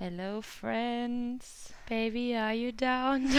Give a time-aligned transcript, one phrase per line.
[0.00, 1.74] Hello, friends.
[1.88, 3.26] Baby, are you down?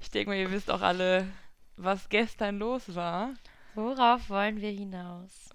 [0.00, 1.28] ich denke mal, ihr wisst auch alle,
[1.76, 3.34] was gestern los war.
[3.76, 5.50] Worauf wollen wir hinaus?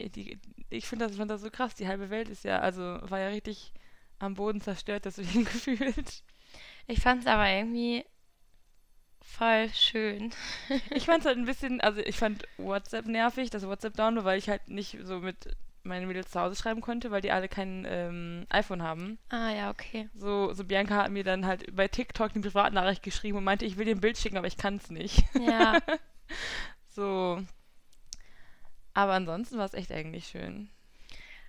[0.00, 0.36] Die,
[0.68, 1.76] ich finde das, find das so krass.
[1.76, 3.72] Die halbe Welt ist ja, also war ja richtig
[4.18, 6.24] am Boden zerstört, deswegen gefühlt.
[6.88, 8.04] Ich fand es aber irgendwie
[9.20, 10.32] voll schön.
[10.90, 14.24] ich fand es halt ein bisschen, also ich fand WhatsApp nervig, dass WhatsApp down war,
[14.24, 17.48] weil ich halt nicht so mit meinen Mädels zu Hause schreiben konnte, weil die alle
[17.48, 19.18] kein ähm, iPhone haben.
[19.28, 20.08] Ah ja, okay.
[20.14, 23.76] So, so Bianca hat mir dann halt bei TikTok eine Privatnachricht geschrieben und meinte, ich
[23.76, 25.24] will dir ein Bild schicken, aber ich kann es nicht.
[25.40, 25.78] Ja.
[26.88, 27.42] so.
[28.94, 30.70] Aber ansonsten war es echt eigentlich schön.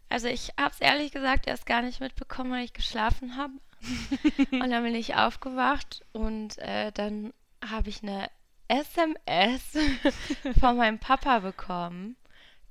[0.09, 3.53] Also ich habe es ehrlich gesagt erst gar nicht mitbekommen, weil ich geschlafen habe.
[4.51, 8.29] und dann bin ich aufgewacht und äh, dann habe ich eine
[8.67, 9.77] SMS
[10.59, 12.15] von meinem Papa bekommen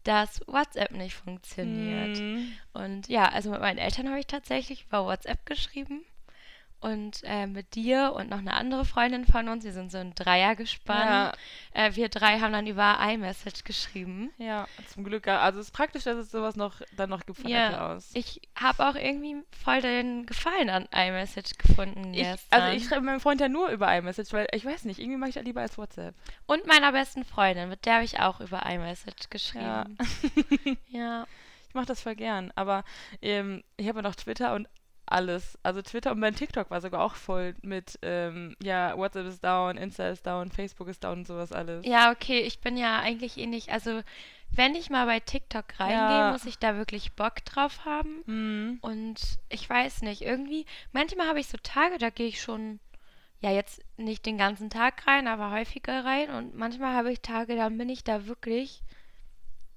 [0.04, 2.18] dass WhatsApp nicht funktioniert.
[2.18, 2.52] Mm.
[2.72, 6.04] Und ja, also mit meinen Eltern habe ich tatsächlich über WhatsApp geschrieben.
[6.82, 10.16] Und äh, mit dir und noch eine andere Freundin von uns, wir sind so ein
[10.16, 11.36] Dreier gespannt.
[11.76, 11.86] Ja.
[11.86, 14.32] Äh, wir drei haben dann über iMessage geschrieben.
[14.36, 15.28] Ja, zum Glück.
[15.28, 18.10] Also es ist praktisch, dass es sowas noch dann noch gibt von ja, Apple aus.
[18.14, 23.20] Ich habe auch irgendwie voll den Gefallen an iMessage gefunden ich, Also ich schreibe meinem
[23.20, 25.78] Freund ja nur über iMessage, weil ich weiß nicht, irgendwie mache ich das lieber als
[25.78, 26.16] WhatsApp.
[26.46, 29.98] Und meiner besten Freundin, mit der habe ich auch über iMessage geschrieben.
[30.58, 30.74] Ja.
[30.88, 31.26] ja.
[31.68, 32.84] Ich mache das voll gern, aber
[33.22, 34.68] ähm, ich habe ja noch Twitter und
[35.12, 35.58] alles.
[35.62, 39.76] Also Twitter und mein TikTok war sogar auch voll mit, ähm, ja, WhatsApp ist down,
[39.76, 41.84] Insta ist down, Facebook ist down und sowas alles.
[41.86, 44.02] Ja, okay, ich bin ja eigentlich eh nicht, also
[44.54, 46.32] wenn ich mal bei TikTok reingehe, ja.
[46.32, 48.22] muss ich da wirklich Bock drauf haben.
[48.26, 48.78] Mhm.
[48.82, 52.78] Und ich weiß nicht, irgendwie, manchmal habe ich so Tage, da gehe ich schon,
[53.40, 56.30] ja, jetzt nicht den ganzen Tag rein, aber häufiger rein.
[56.30, 58.82] Und manchmal habe ich Tage, da bin ich da wirklich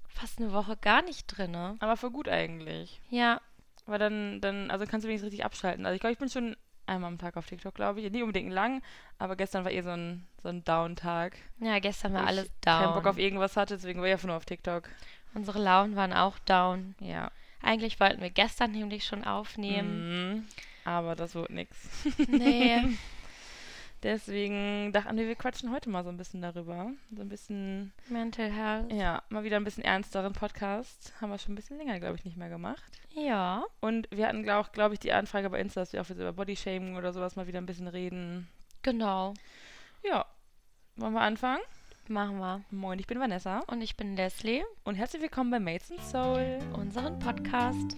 [0.08, 1.56] fast eine Woche gar nicht drin.
[1.56, 3.00] Aber für gut eigentlich.
[3.08, 3.40] Ja,
[3.86, 5.86] weil dann, dann, also kannst du wenigstens richtig abschalten.
[5.86, 6.56] Also ich glaube, ich bin schon
[6.86, 8.10] einmal am Tag auf TikTok, glaube ich.
[8.10, 8.82] Nicht unbedingt lang,
[9.18, 11.36] aber gestern war eh so ein, so ein Down-Tag.
[11.60, 12.82] Ja, gestern war alles down.
[12.82, 14.88] keinen Bock auf irgendwas hatte, deswegen war ich einfach nur auf TikTok.
[15.34, 16.94] Unsere Launen waren auch down.
[17.00, 17.30] Ja.
[17.62, 20.34] Eigentlich wollten wir gestern nämlich schon aufnehmen.
[20.34, 20.44] Mhm,
[20.84, 22.06] aber das wird nichts.
[22.28, 22.82] Nee.
[24.02, 26.90] Deswegen dachten wir, wir quatschen heute mal so ein bisschen darüber.
[27.14, 27.92] So ein bisschen.
[28.08, 28.92] Mental Health.
[28.92, 31.14] Ja, mal wieder ein bisschen ernsteren Podcast.
[31.20, 33.00] Haben wir schon ein bisschen länger, glaube ich, nicht mehr gemacht.
[33.14, 33.64] Ja.
[33.80, 36.96] Und wir hatten, glaube glaub ich, die Anfrage bei Insta, dass wir auch über Bodyshaming
[36.96, 38.48] oder sowas mal wieder ein bisschen reden.
[38.82, 39.34] Genau.
[40.04, 40.26] Ja.
[40.96, 41.62] Wollen wir anfangen?
[42.08, 42.62] Machen wir.
[42.70, 43.60] Moin, ich bin Vanessa.
[43.66, 44.62] Und ich bin Leslie.
[44.84, 46.58] Und herzlich willkommen bei Mates and Soul.
[46.72, 47.96] Unseren Podcast.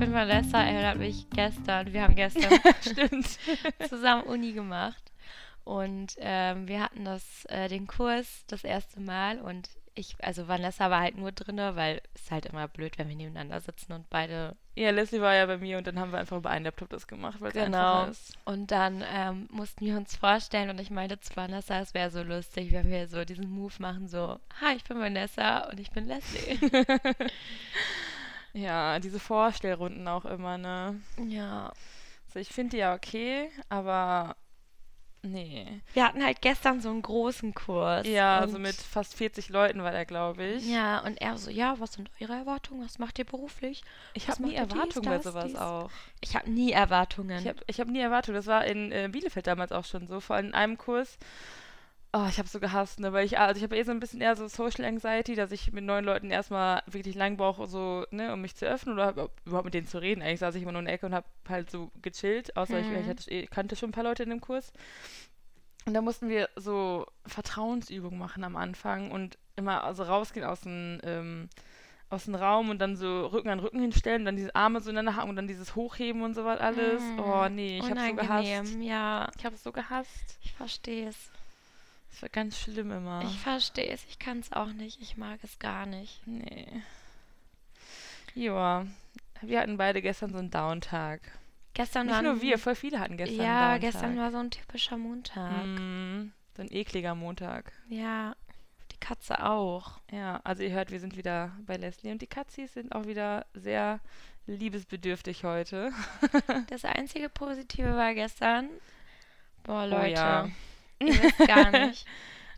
[0.00, 2.58] Bin Vanessa, erinnert mich gestern, wir haben gestern
[3.88, 5.12] zusammen Uni gemacht.
[5.64, 10.88] Und ähm, wir hatten das, äh, den Kurs das erste Mal und ich, also Vanessa
[10.88, 14.08] war halt nur drinne, weil es ist halt immer blöd, wenn wir nebeneinander sitzen und
[14.08, 14.56] beide.
[14.74, 17.06] Ja, Leslie war ja bei mir und dann haben wir einfach über einen Laptop das
[17.06, 18.06] gemacht, weil genau.
[18.06, 18.38] ist.
[18.46, 22.22] Und dann ähm, mussten wir uns vorstellen und ich meinte zu Vanessa, es wäre so
[22.22, 26.06] lustig, wenn wir so diesen Move machen, so, hi, ich bin Vanessa und ich bin
[26.06, 26.58] Leslie.
[28.52, 31.00] Ja, diese Vorstellrunden auch immer, ne?
[31.28, 31.72] Ja.
[32.26, 34.36] Also ich finde die ja okay, aber
[35.22, 35.80] nee.
[35.94, 38.06] Wir hatten halt gestern so einen großen Kurs.
[38.06, 40.66] Ja, so mit fast 40 Leuten war der, glaube ich.
[40.68, 42.84] Ja, und er so, ja, was sind eure Erwartungen?
[42.84, 43.82] Was macht ihr beruflich?
[44.14, 45.56] Ich habe nie Erwartungen bei sowas dies?
[45.56, 45.90] auch.
[46.20, 47.38] Ich habe nie Erwartungen.
[47.40, 48.36] Ich habe ich hab nie Erwartungen.
[48.36, 50.20] Das war in äh, Bielefeld damals auch schon so.
[50.20, 51.18] Vor allem in einem Kurs
[52.12, 54.20] Oh, ich habe so gehasst, ne, weil ich, also ich habe eh so ein bisschen
[54.20, 58.32] eher so Social Anxiety, dass ich mit neuen Leuten erstmal wirklich lang brauche, so, ne,
[58.32, 60.20] um mich zu öffnen oder überhaupt mit denen zu reden.
[60.20, 62.94] Eigentlich saß ich immer nur in der Ecke und habe halt so gechillt, außer mhm.
[62.94, 64.72] ich, ich, hatte, ich kannte schon ein paar Leute in dem Kurs.
[65.86, 71.00] Und da mussten wir so Vertrauensübungen machen am Anfang und immer also rausgehen aus dem,
[71.04, 71.48] ähm,
[72.10, 75.16] aus dem Raum und dann so Rücken an Rücken hinstellen, dann diese Arme so ineinander
[75.16, 77.00] haken und dann dieses Hochheben und so was alles.
[77.00, 78.74] Mm, oh nee, ich habe so gehasst.
[78.80, 79.30] Ja.
[79.38, 80.38] Ich habe es so gehasst.
[80.42, 81.30] Ich verstehe es.
[82.10, 83.22] Das war ganz schlimm immer.
[83.24, 85.00] Ich verstehe es, ich kann es auch nicht.
[85.00, 86.26] Ich mag es gar nicht.
[86.26, 86.66] Nee.
[88.34, 88.86] Joa,
[89.42, 91.20] wir hatten beide gestern so einen Downtag.
[91.74, 94.96] Gestern Nicht nur wir, voll viele hatten gestern Ja, einen gestern war so ein typischer
[94.96, 95.64] Montag.
[95.64, 97.72] Mm, so ein ekliger Montag.
[97.88, 98.34] Ja,
[98.92, 100.00] die Katze auch.
[100.10, 103.46] Ja, also ihr hört, wir sind wieder bei Leslie und die Katzis sind auch wieder
[103.54, 104.00] sehr
[104.46, 105.92] liebesbedürftig heute.
[106.68, 108.68] das einzige Positive war gestern,
[109.62, 110.48] boah Leute, oh ja.
[111.00, 112.06] Ihr wisst gar nicht.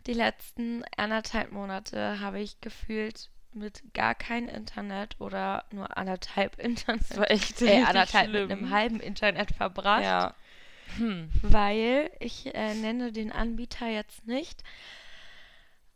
[0.05, 7.03] Die letzten anderthalb Monate habe ich gefühlt mit gar kein Internet oder nur anderthalb Internet.
[7.09, 8.47] Das war echt äh, anderthalb schlimm.
[8.47, 10.03] mit einem halben Internet verbracht.
[10.03, 10.35] Ja.
[10.97, 11.29] Hm.
[11.41, 14.63] weil ich äh, nenne den Anbieter jetzt nicht.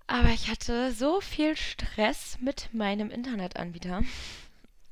[0.08, 4.02] Aber ich hatte so viel Stress mit meinem Internetanbieter.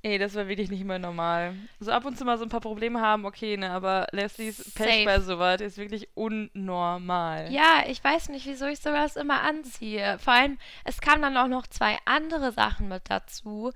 [0.06, 1.56] Ey, das war wirklich nicht mehr normal.
[1.80, 4.94] So ab und zu mal so ein paar Probleme haben, okay, ne, aber Leslies Pech
[4.94, 5.04] Safe.
[5.06, 7.52] bei sowas ist wirklich unnormal.
[7.52, 10.20] Ja, ich weiß nicht, wieso ich sowas immer anziehe.
[10.20, 13.72] Vor allem, es kamen dann auch noch zwei andere Sachen mit dazu,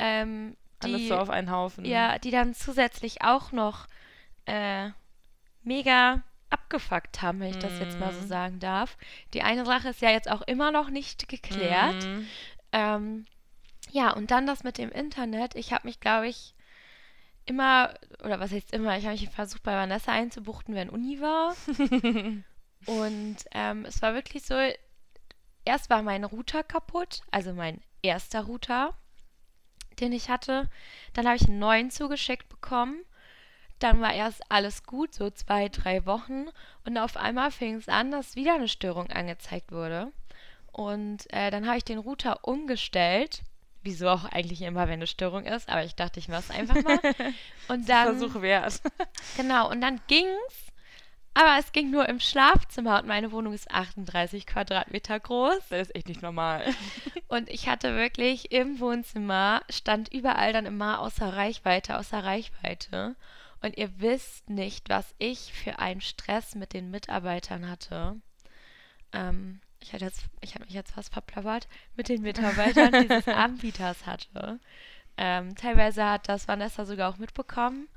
[0.00, 1.84] ähm, die, Alles so auf einen Haufen.
[1.84, 3.86] ja, die dann zusätzlich auch noch
[4.46, 4.90] äh,
[5.62, 8.26] mega abgefuckt haben, wenn ich das jetzt mal so Mhm.
[8.26, 8.96] sagen darf.
[9.32, 11.94] Die eine Sache ist ja jetzt auch immer noch nicht geklärt.
[12.04, 12.26] Mhm.
[12.72, 13.26] Ähm,
[13.90, 15.54] ja, und dann das mit dem Internet.
[15.54, 16.54] Ich habe mich, glaube ich,
[17.46, 21.56] immer, oder was heißt immer, ich habe mich versucht, bei Vanessa einzubuchten, wenn Uni war.
[22.86, 24.54] und ähm, es war wirklich so,
[25.64, 28.94] erst war mein Router kaputt, also mein erster Router,
[30.00, 30.68] den ich hatte.
[31.14, 33.04] Dann habe ich einen neuen zugeschickt bekommen.
[33.78, 36.46] Dann war erst alles gut, so zwei, drei Wochen.
[36.84, 40.12] Und auf einmal fing es an, dass wieder eine Störung angezeigt wurde.
[40.72, 43.42] Und äh, dann habe ich den Router umgestellt.
[43.88, 45.70] Wieso auch eigentlich immer, wenn eine Störung ist.
[45.70, 47.00] Aber ich dachte, ich mache es einfach mal.
[47.68, 48.82] Und dann, Versuch wert.
[49.38, 50.66] genau, und dann ging's.
[51.32, 55.68] Aber es ging nur im Schlafzimmer und meine Wohnung ist 38 Quadratmeter groß.
[55.70, 56.64] Das ist echt nicht normal.
[57.28, 63.14] Und ich hatte wirklich im Wohnzimmer, stand überall dann immer außer Reichweite, außer Reichweite.
[63.62, 68.16] Und ihr wisst nicht, was ich für einen Stress mit den Mitarbeitern hatte.
[69.12, 74.06] Ähm, ich hatte jetzt, ich habe mich jetzt fast verplappert, mit den Mitarbeitern dieses Anbieters
[74.06, 74.58] hatte.
[75.16, 77.88] Ähm, teilweise hat das Vanessa sogar auch mitbekommen.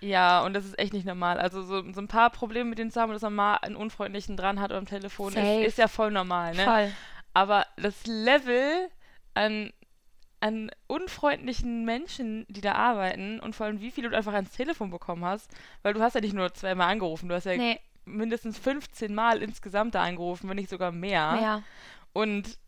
[0.00, 1.38] Ja, und das ist echt nicht normal.
[1.38, 4.36] Also so, so ein paar Probleme mit denen zu haben, dass man mal einen Unfreundlichen
[4.36, 6.64] dran hat am Telefon, ist, ist ja voll normal, ne?
[6.64, 6.92] Voll.
[7.32, 8.88] Aber das Level
[9.34, 9.72] an,
[10.40, 14.90] an unfreundlichen Menschen, die da arbeiten und vor allem wie viel du einfach ans Telefon
[14.90, 15.50] bekommen hast,
[15.82, 19.42] weil du hast ja nicht nur zweimal angerufen, du hast ja Nee, mindestens 15 Mal
[19.42, 21.32] insgesamt da angerufen, wenn nicht sogar mehr.
[21.32, 21.62] mehr.
[22.12, 22.58] Und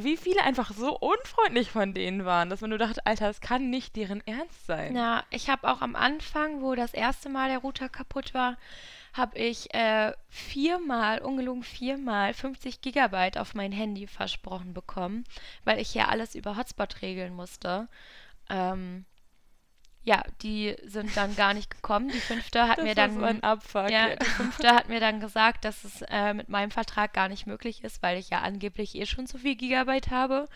[0.00, 3.70] wie viele einfach so unfreundlich von denen waren, dass man nur dachte, Alter, das kann
[3.70, 4.94] nicht deren Ernst sein.
[4.94, 8.56] Ja, ich habe auch am Anfang, wo das erste Mal der Router kaputt war,
[9.12, 15.24] habe ich äh, viermal, ungelogen viermal 50 Gigabyte auf mein Handy versprochen bekommen,
[15.64, 17.88] weil ich ja alles über Hotspot regeln musste.
[18.48, 19.04] Ähm,
[20.08, 22.08] ja, die sind dann gar nicht gekommen.
[22.08, 23.90] Die fünfte hat das mir dann so ein Abfuck.
[23.90, 24.16] ja, ey.
[24.18, 27.84] die fünfte hat mir dann gesagt, dass es äh, mit meinem Vertrag gar nicht möglich
[27.84, 30.48] ist, weil ich ja angeblich eh schon zu viel Gigabyte habe.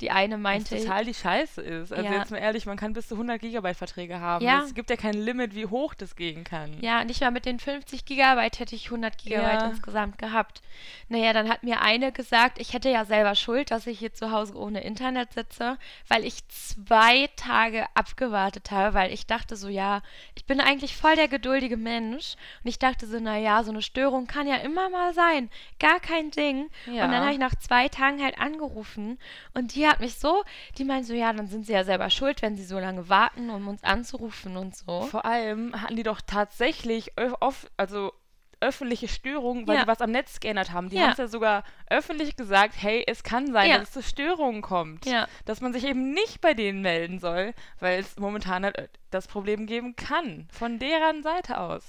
[0.00, 1.92] Die eine Was meinte, total die Scheiße ist.
[1.92, 2.18] Also Ja.
[2.18, 4.44] jetzt mal ehrlich, man kann bis zu 100 Gigabyte Verträge haben.
[4.44, 4.62] Ja.
[4.64, 6.78] Es gibt ja kein Limit, wie hoch das gehen kann.
[6.80, 9.68] ja, nicht mal mit den 50 Gigabyte hätte ich 100 Gigabyte Ja.
[9.70, 10.60] insgesamt gehabt.
[11.08, 14.30] Naja, dann hat mir eine gesagt, ich hätte ja selber Schuld, dass ich hier zu
[14.30, 15.78] Hause ohne Internet sitze,
[16.08, 20.02] weil ich zwei Tage abgewartet habe, weil ich dachte so, ja,
[20.34, 22.34] ich bin eigentlich voll der geduldige Mensch
[22.64, 26.32] und ich dachte so, naja, so eine Störung kann ja immer mal sein, gar kein
[26.32, 26.68] Ding.
[26.86, 27.04] Ja.
[27.04, 29.20] Und dann habe ich nach zwei Tagen halt angerufen
[29.54, 30.42] und die hat mich so,
[30.78, 33.50] die meint so, ja, dann sind sie ja selber schuld, wenn sie so lange warten,
[33.50, 35.02] um uns anzurufen und so.
[35.02, 38.12] Vor allem hatten die doch tatsächlich oft, also
[38.60, 39.82] öffentliche Störungen, weil Ja.
[39.82, 40.88] die was am Netz geändert haben.
[40.88, 41.02] Die Ja.
[41.04, 43.78] haben es ja sogar öffentlich gesagt, hey, es kann sein, Ja.
[43.78, 45.06] dass es zu Störungen kommt.
[45.06, 45.26] Ja.
[45.44, 49.26] Dass man sich eben nicht bei denen melden soll, weil es momentan halt äh, das
[49.28, 50.48] Problem geben kann.
[50.52, 51.84] Von deren Seite aus.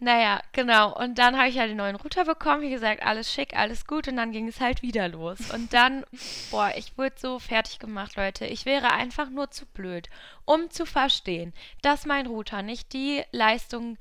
[0.00, 0.96] Naja, genau.
[0.96, 2.62] Und dann habe ich halt den neuen Router bekommen.
[2.62, 4.06] Wie gesagt, alles schick, alles gut.
[4.06, 5.50] Und dann ging es halt wieder los.
[5.52, 6.04] Und dann,
[6.52, 8.46] boah, ich wurde so fertig gemacht, Leute.
[8.46, 10.08] Ich wäre einfach nur zu blöd,
[10.44, 11.52] um zu verstehen,
[11.82, 13.98] dass mein Router nicht die Leistung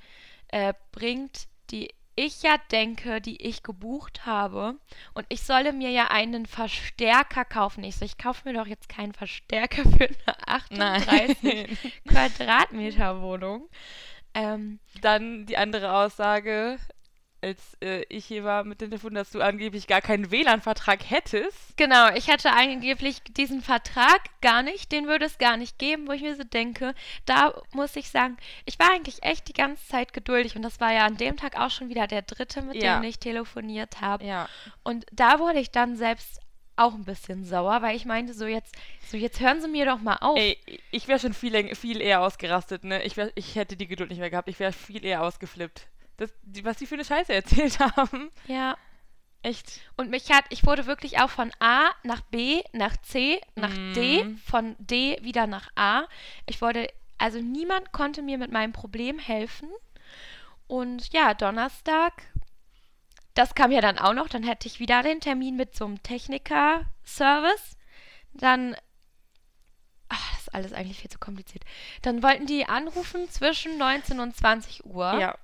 [0.50, 4.76] äh, bringt, die ich ja denke, die ich gebucht habe.
[5.14, 7.84] Und ich solle mir ja einen Verstärker kaufen.
[7.84, 13.70] Ich so, ich kaufe mir doch jetzt keinen Verstärker für eine 38 Quadratmeter Wohnung.
[14.34, 16.80] Ähm, Dann die andere Aussage,
[17.42, 21.78] als äh, ich hier war mit dem Telefon, dass du angeblich gar keinen WLAN-Vertrag hättest.
[21.78, 26.14] Genau, ich hatte angeblich diesen Vertrag gar nicht, den würde es gar nicht geben, wo
[26.14, 26.94] ich mir so denke,
[27.26, 30.92] da muss ich sagen, ich war eigentlich echt die ganze Zeit geduldig und das war
[30.94, 33.00] ja an dem Tag auch schon wieder der dritte, mit Ja.
[33.00, 34.26] dem ich telefoniert habe.
[34.26, 34.50] Ja.
[34.84, 36.40] Und da wurde ich dann selbst
[36.76, 38.76] auch ein bisschen sauer, weil ich meinte so jetzt,
[39.08, 40.38] so jetzt hören Sie mir doch mal auf.
[40.38, 40.58] Ey,
[40.92, 43.02] ich wäre schon viel, viel eher ausgerastet, ne?
[43.04, 44.48] Ich, wär, ich hätte die Geduld nicht mehr gehabt.
[44.48, 45.88] Ich wäre viel eher ausgeflippt.
[46.18, 48.32] Das, die, was die für eine Scheiße erzählt haben.
[48.48, 48.78] Ja.
[49.44, 49.82] Echt.
[49.96, 54.24] Und mich hat, ich wurde wirklich auch von A nach B, nach C, nach D,
[54.24, 54.38] Mhm.
[54.40, 56.06] von D wieder nach A.
[56.48, 59.70] Ich wurde, also niemand konnte mir mit meinem Problem helfen.
[60.66, 62.14] Und ja, Donnerstag,
[63.36, 66.02] das kam ja dann auch noch, dann hätte ich wieder den Termin mit so einem
[66.04, 67.78] Techniker-Service.
[68.34, 68.76] Dann
[70.38, 71.64] ist alles eigentlich viel zu kompliziert.
[72.02, 75.20] Dann wollten die anrufen zwischen 19 und 20 Uhr.
[75.20, 75.38] Ja.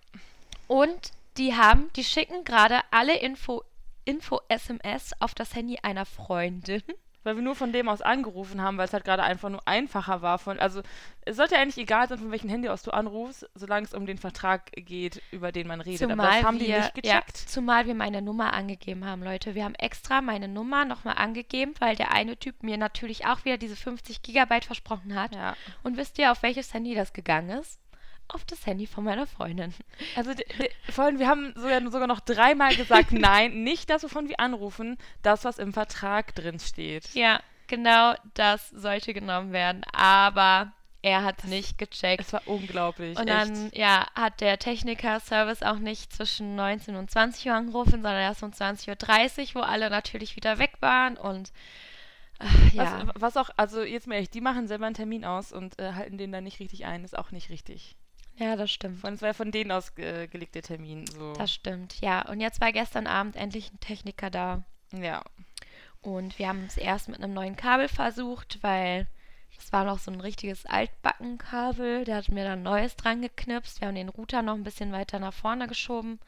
[0.67, 3.63] Und die haben, die schicken gerade alle Info,
[4.05, 6.83] Info-SMS auf das Handy einer Freundin.
[7.25, 10.21] Weil wir nur von dem aus angerufen haben, weil es halt gerade einfach nur einfacher
[10.21, 10.39] war.
[10.39, 10.81] Von, also
[11.21, 14.05] es sollte ja eigentlich egal sein, von welchem Handy aus du anrufst, solange es um
[14.05, 15.99] den Vertrag geht, über den man redet.
[15.99, 17.37] Zumal Aber das haben wir, die nicht ja, gecheckt.
[17.37, 19.55] zumal wir meine Nummer angegeben haben, Leute.
[19.55, 23.57] Wir haben extra meine Nummer nochmal angegeben, weil der eine Typ mir natürlich auch wieder
[23.57, 25.33] diese 50 Gigabyte versprochen hat.
[25.33, 25.55] Ja.
[25.81, 27.79] Und wisst ihr, auf welches Handy das gegangen ist?
[28.27, 29.73] Auf das Handy von meiner Freundin.
[30.15, 34.03] Also d- d- vor allem, wir haben sogar, sogar noch dreimal gesagt, nein, nicht das,
[34.03, 37.13] wovon wir anrufen, das, was im Vertrag drin steht.
[37.13, 39.83] Ja, genau das sollte genommen werden.
[39.93, 42.21] Aber er hat es nicht gecheckt.
[42.21, 43.19] Es war unglaublich.
[43.19, 43.49] Und echt.
[43.49, 48.41] dann, ja, hat der Techniker-Service auch nicht zwischen 19 und 20 Uhr angerufen, sondern erst
[48.41, 51.51] um 20.30 Uhr, wo alle natürlich wieder weg waren und
[52.39, 53.03] ach, ja.
[53.15, 55.91] was, was auch, also jetzt mal ehrlich, die machen selber einen Termin aus und äh,
[55.93, 57.97] halten den dann nicht richtig ein, ist auch nicht richtig.
[58.37, 58.99] Ja, das stimmt.
[58.99, 61.05] Von, es war von denen aus äh, Termin.
[61.07, 61.33] So.
[61.33, 62.27] Das stimmt, ja.
[62.27, 64.63] Und jetzt war gestern Abend endlich ein Techniker da.
[64.91, 65.23] ja.
[66.01, 69.07] Und wir haben es erst mit einem neuen Kabel versucht, weil
[69.57, 72.03] es war noch so ein richtiges Altbackenkabel.
[72.03, 73.79] Der hat mir dann neues dran geknipst.
[73.79, 76.19] Wir haben den Router noch ein bisschen weiter nach vorne geschoben.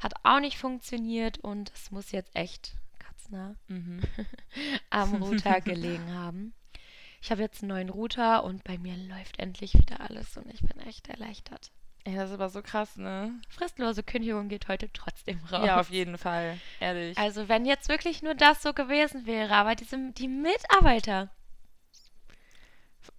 [0.00, 4.00] Hat auch nicht funktioniert und es muss jetzt echt katznah Mhm.
[4.90, 6.52] am Router gelegen haben.
[7.24, 10.60] Ich habe jetzt einen neuen Router und bei mir läuft endlich wieder alles und ich
[10.60, 11.70] bin echt erleichtert.
[12.04, 13.32] Ey, das ist aber so krass, ne?
[13.48, 15.66] Fristlose Kündigung geht heute trotzdem raus.
[15.66, 16.58] Ja, auf jeden Fall.
[16.80, 17.16] Ehrlich.
[17.16, 21.30] Also wenn jetzt wirklich nur das so gewesen wäre, aber diese, die Mitarbeiter,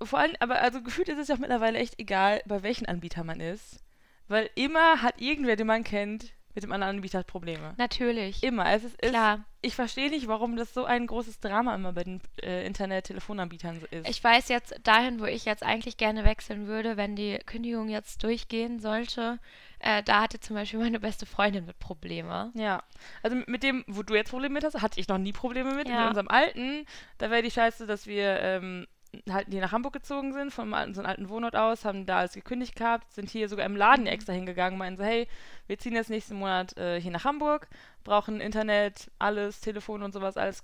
[0.04, 3.24] Vor allem, aber also gefühlt ist es ja auch mittlerweile echt egal, bei welchen Anbieter
[3.24, 3.84] man ist.
[4.28, 7.74] Weil immer hat irgendwer, den man kennt, mit dem anderen Anbieter Probleme.
[7.78, 8.42] natürlich.
[8.44, 8.72] Immer.
[8.72, 9.36] Es ist, Klar.
[9.62, 13.82] Es, ich verstehe nicht, warum das so ein großes Drama immer bei den äh, Internet-Telefonanbietern
[13.92, 14.10] ist.
[14.10, 18.24] Ich weiß jetzt dahin, wo ich jetzt eigentlich gerne wechseln würde, wenn die Kündigung jetzt
[18.24, 19.40] durchgehen sollte.
[19.80, 22.52] Äh, da hatte zum Beispiel meine beste Freundin mit Probleme.
[22.56, 22.84] ja.
[23.22, 25.90] Also mit dem, wo du jetzt Probleme mit hast, hatte ich noch nie Probleme mit.
[25.90, 26.02] Ja.
[26.02, 26.86] Mit unserem alten,
[27.18, 28.88] da wäre die Scheiße, dass wir ähm,
[29.30, 32.34] halt hier nach Hamburg gezogen sind, von so einem alten Wohnort aus, haben da alles
[32.34, 35.28] gekündigt gehabt, sind hier sogar im Laden extra hingegangen, meinen so, hey,
[35.68, 37.68] wir ziehen jetzt nächsten Monat äh, hier nach Hamburg,
[38.04, 40.64] brauchen Internet, alles, Telefon und sowas, alles.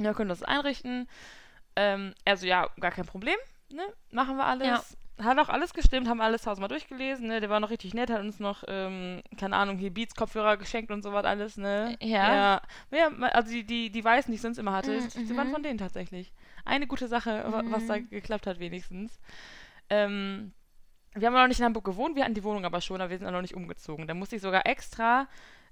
[0.00, 1.08] Ja, können das einrichten.
[1.76, 3.36] Ähm, also ja, gar kein Problem,
[3.72, 3.82] ne?
[4.10, 4.66] Machen wir alles.
[4.66, 5.24] Ja.
[5.24, 7.40] Hat auch alles gestimmt, haben alles tausendmal durchgelesen, ne?
[7.40, 11.02] Der war noch richtig nett, hat uns noch, ähm, keine Ahnung, hier Beats-Kopfhörer geschenkt und
[11.02, 11.96] sowas alles, ne?
[12.00, 12.34] Ja.
[12.34, 15.48] Ja, ja also die, die, die Weißen, die ich sonst immer hatte, Mm, die waren
[15.48, 15.52] mhm.
[15.52, 16.32] von denen tatsächlich.
[16.64, 18.10] Eine gute Sache, wa- was da Mhm.
[18.10, 19.18] geklappt hat wenigstens.
[19.90, 20.52] Ähm,
[21.14, 23.18] wir haben noch nicht in Hamburg gewohnt, wir hatten die Wohnung aber schon, aber wir
[23.18, 24.06] sind auch noch nicht umgezogen.
[24.06, 25.28] Da musste ich sogar extra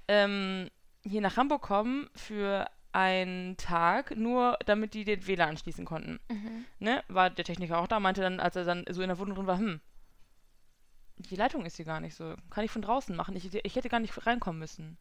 [0.09, 0.69] ähm,
[1.05, 6.21] hier nach Hamburg kommen für einen Tag, nur damit die den WLAN anschließen konnten.
[6.31, 6.65] Mhm.
[6.79, 7.03] Ne?
[7.09, 9.47] War der Techniker auch da, meinte dann, als er dann so in der Wohnung drin
[9.47, 9.81] war, hm,
[11.17, 12.35] die Leitung ist hier gar nicht so.
[12.51, 13.35] Kann ich von draußen machen.
[13.37, 14.99] Ich, ich hätte gar nicht reinkommen müssen.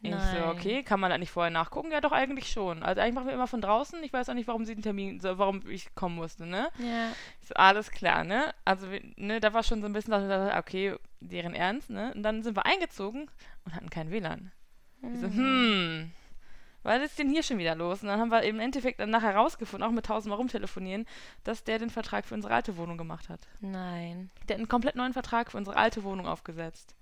[0.00, 1.90] Ich so, okay, kann man da nicht vorher nachgucken?
[1.90, 2.84] Ja, doch, eigentlich schon.
[2.84, 4.02] Also eigentlich machen wir immer von draußen.
[4.04, 6.68] Ich weiß auch nicht, warum sie den Termin, so, warum ich kommen musste, ne?
[6.78, 7.10] Ja.
[7.40, 8.54] So, alles klar, ne?
[8.64, 8.86] Also,
[9.16, 12.12] ne, da war schon so ein bisschen, dass ich dachte, okay, deren Ernst, ne?
[12.14, 13.28] Und dann sind wir eingezogen
[13.64, 14.52] und hatten kein WLAN.
[15.02, 16.12] Ich so, hm,
[16.82, 18.02] was ist denn hier schon wieder los?
[18.02, 21.06] Und dann haben wir eben im Endeffekt dann nachher rausgefunden, auch mit tausendmal rumtelefonieren,
[21.44, 23.48] dass der den Vertrag für unsere alte Wohnung gemacht hat.
[23.60, 24.30] Nein.
[24.48, 26.94] Der hat einen komplett neuen Vertrag für unsere alte Wohnung aufgesetzt.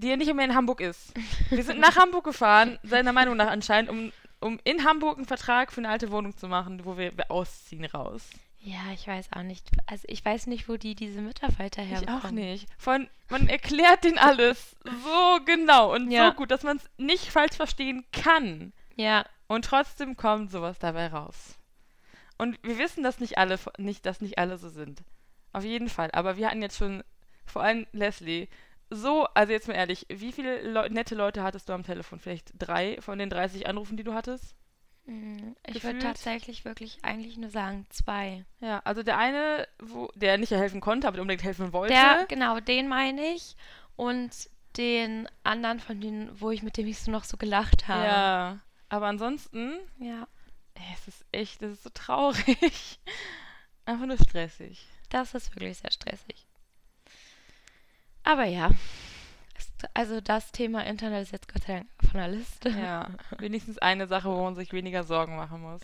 [0.00, 1.12] Die ja nicht mehr in Hamburg ist.
[1.50, 5.70] Wir sind nach Hamburg gefahren, seiner Meinung nach anscheinend, um, um in Hamburg einen Vertrag
[5.72, 8.30] für eine alte Wohnung zu machen, wo wir, ausziehen raus.
[8.62, 9.66] Ja, ich weiß auch nicht.
[9.86, 12.22] Also ich weiß nicht, wo die diese Mitarbeiter Ich herbekommen.
[12.22, 12.66] auch nicht.
[12.78, 16.28] Von, man erklärt den alles so genau und Ja.
[16.30, 18.72] so gut, dass man es nicht falsch verstehen kann.
[18.96, 19.26] Ja.
[19.48, 21.56] Und trotzdem kommt sowas dabei raus.
[22.38, 25.02] Und wir wissen, dass nicht alle, nicht, dass nicht alle so sind.
[25.52, 26.10] Auf jeden Fall.
[26.12, 27.02] Aber wir hatten jetzt schon,
[27.44, 28.48] vor allem Leslie,
[28.90, 32.18] so, also jetzt mal ehrlich, wie viele Leu nette Leute hattest du am Telefon?
[32.18, 34.54] Vielleicht drei von den 30 Anrufen, die du hattest?
[35.06, 38.44] Mm, Ich würde tatsächlich wirklich eigentlich nur sagen zwei.
[38.60, 41.94] Ja, also der eine, wo, der nicht helfen konnte, aber unbedingt helfen wollte.
[41.94, 43.56] Der, genau, den meine ich.
[43.96, 44.30] Und
[44.76, 48.04] den anderen von denen, wo ich mit dem ich so noch so gelacht habe.
[48.06, 48.58] ja.
[48.88, 50.26] Aber ansonsten, Ja.
[50.74, 52.98] ey, es ist echt, das ist so traurig.
[53.84, 54.84] Einfach nur stressig.
[55.10, 56.46] Das ist wirklich sehr stressig.
[58.24, 58.70] Aber ja.
[59.94, 62.68] Also das Thema Internet ist jetzt Gott sei Dank von der Liste.
[62.70, 65.80] Ja, wenigstens eine Sache, wo man sich weniger Sorgen machen muss.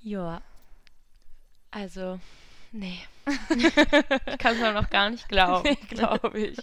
[0.00, 0.40] Ja.
[1.70, 2.20] Also,
[2.72, 3.00] nee.
[3.26, 5.68] ich kann es mir noch gar nicht glauben.
[5.68, 6.58] Nee, glaube ich.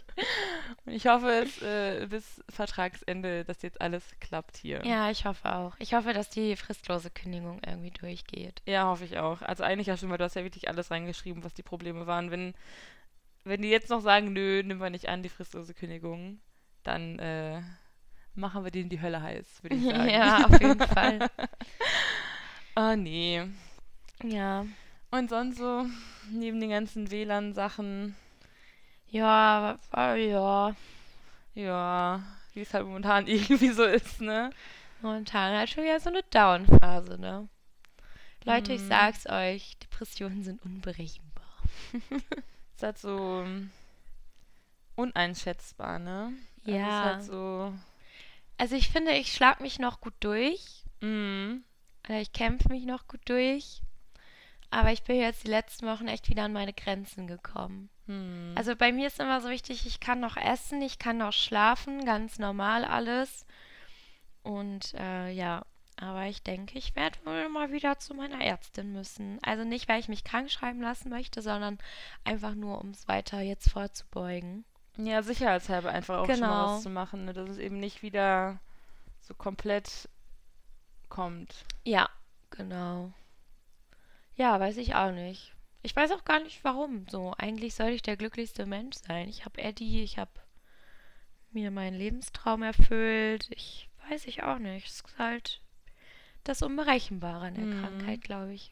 [0.86, 4.84] Ich hoffe, es, äh, bis Vertragsende, dass jetzt alles klappt hier.
[4.86, 5.76] Ja, ich hoffe auch.
[5.80, 8.62] Ich hoffe, dass die fristlose Kündigung irgendwie durchgeht.
[8.66, 9.42] Ja, hoffe ich auch.
[9.42, 12.32] Also eigentlich ja schon, weil du hast ja wirklich alles reingeschrieben, was die Probleme waren.
[12.32, 12.54] Wenn,
[13.44, 16.40] wenn die jetzt noch sagen, nö, nehmen wir nicht an, die fristlose Kündigung,
[16.84, 17.62] dann äh,
[18.36, 20.10] machen wir denen die Hölle heiß, würde ich sagen.
[20.10, 21.24] ja, auf jeden Fall.
[22.76, 23.44] Ah, nee.
[24.24, 24.66] Ja.
[25.12, 25.86] Und sonst so,
[26.32, 28.16] neben den ganzen WLAN-Sachen,
[29.08, 29.80] Ja,
[30.16, 30.76] ja.
[31.56, 32.24] ja,
[32.54, 34.52] wie es halt momentan irgendwie so ist, ne?
[35.02, 37.48] Momentan halt schon wieder so eine Down-Phase, ne?
[38.46, 38.88] Leute, ich Mhm.
[38.88, 41.44] sag's euch, Depressionen sind unberechenbar.
[42.84, 43.72] Ist halt so ähm,
[44.96, 46.34] uneinschätzbar, ne?
[46.66, 46.90] Also Ja.
[46.90, 47.74] Ist halt so,
[48.58, 50.84] Also ich finde, ich schlag mich noch gut durch.
[51.02, 53.82] Äh, Ich kämpfe mich noch gut durch.
[54.70, 57.90] Aber ich bin jetzt die letzten Wochen echt wieder an meine Grenzen gekommen.
[58.08, 58.54] hm.
[58.56, 62.04] Also bei mir ist immer so wichtig, ich kann noch essen, ich kann noch schlafen,
[62.06, 63.46] ganz normal alles.
[64.42, 65.64] Und äh, ja,
[65.98, 69.40] aber ich denke, ich werde wohl mal wieder zu meiner Ärztin müssen.
[69.44, 71.78] Also nicht, weil ich mich krank schreiben lassen möchte, sondern
[72.24, 74.66] einfach nur, um es weiter jetzt vorzubeugen.
[74.98, 76.76] Ja, sicherheitshalber einfach auch schon mal Genau.
[76.76, 77.34] was zu machen, ne?
[77.34, 78.60] dass es eben nicht wieder
[79.22, 80.08] so komplett
[81.10, 81.66] kommt.
[81.84, 82.10] Ja,
[82.52, 83.12] genau.
[84.36, 85.54] Ja, weiß ich auch nicht.
[85.82, 87.06] Ich weiß auch gar nicht warum.
[87.10, 89.28] So, eigentlich sollte ich der glücklichste Mensch sein.
[89.30, 90.32] Ich habe Eddie, ich habe
[91.52, 93.48] mir meinen Lebenstraum erfüllt.
[93.52, 94.88] Ich weiß ich auch nicht.
[94.88, 95.62] Es ist halt
[96.44, 97.82] das Unberechenbare an der Mhm.
[97.82, 98.72] Krankheit, glaube ich.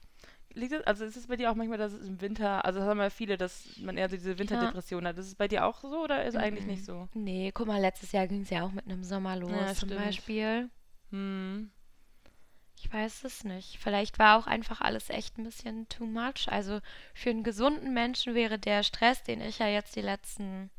[0.54, 2.88] Liegt es, also ist es bei dir auch manchmal, dass es im Winter, also das
[2.90, 5.18] haben ja viele, dass man eher so diese Winterdepression hat.
[5.18, 6.72] Ist es bei dir auch so oder ist eigentlich Mhm.
[6.72, 7.08] nicht so?
[7.14, 9.88] Nee, guck mal, letztes Jahr ging es ja auch mit einem Sommer los, Ja, zum
[9.90, 9.96] stimmt.
[9.96, 10.70] Beispiel.
[11.12, 11.72] Hm.
[12.78, 13.78] Ich weiß es nicht.
[13.80, 16.48] Vielleicht war auch einfach alles echt ein bisschen too much.
[16.48, 16.80] Also
[17.14, 20.70] für einen gesunden Menschen wäre der Stress, den ich ja jetzt die letzten,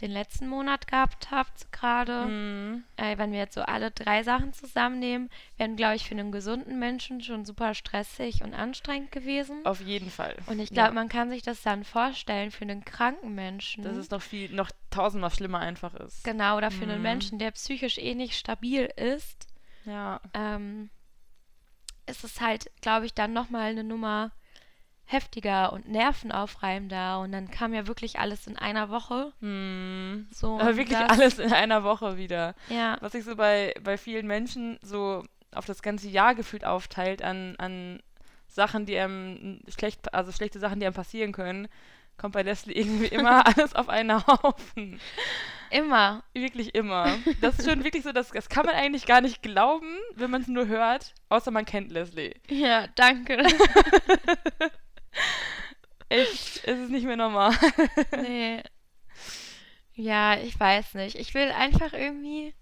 [0.00, 2.84] den letzten Monat gehabt habe, gerade, Hm.
[2.96, 6.78] äh, wenn wir jetzt so alle drei Sachen zusammennehmen, wären, glaube ich, für einen gesunden
[6.78, 9.64] Menschen schon super stressig und anstrengend gewesen.
[9.66, 10.36] Auf jeden Fall.
[10.46, 10.94] Und ich glaube, Ja.
[10.94, 13.82] man kann sich das dann vorstellen für einen kranken Menschen.
[13.82, 16.22] Dass es noch viel, noch tausendmal schlimmer einfach ist.
[16.24, 17.02] genau, oder für einen Mhm.
[17.02, 19.46] Menschen, der psychisch eh nicht stabil ist.
[19.84, 20.20] Ja.
[20.34, 20.90] ähm,
[22.06, 24.30] ist es halt, glaube ich, dann nochmal eine Nummer
[25.08, 27.20] heftiger und nervenaufreibender.
[27.20, 29.32] Und dann kam ja wirklich alles in einer Woche.
[29.40, 30.28] Hm.
[30.30, 32.54] So, Aber wirklich das, alles in einer Woche wieder.
[32.68, 37.22] Ja, Was sich so bei, bei vielen Menschen so auf das ganze Jahr gefühlt aufteilt
[37.22, 38.02] an, an
[38.48, 41.68] Sachen, die einem schlecht, also schlechte Sachen, die einem passieren können,
[42.18, 45.00] kommt bei Leslie irgendwie immer alles auf einen Haufen.
[45.70, 46.22] immer.
[46.34, 47.16] Wirklich immer.
[47.40, 50.42] Das ist schon wirklich so, das, das kann man eigentlich gar nicht glauben, wenn man
[50.42, 52.34] es nur hört, außer man kennt Leslie.
[52.50, 53.42] Ja, danke.
[56.08, 57.52] Echt, es ist nicht mehr normal.
[58.22, 58.62] nee.
[59.94, 61.16] Ja, ich weiß nicht.
[61.16, 62.54] Ich will einfach irgendwie.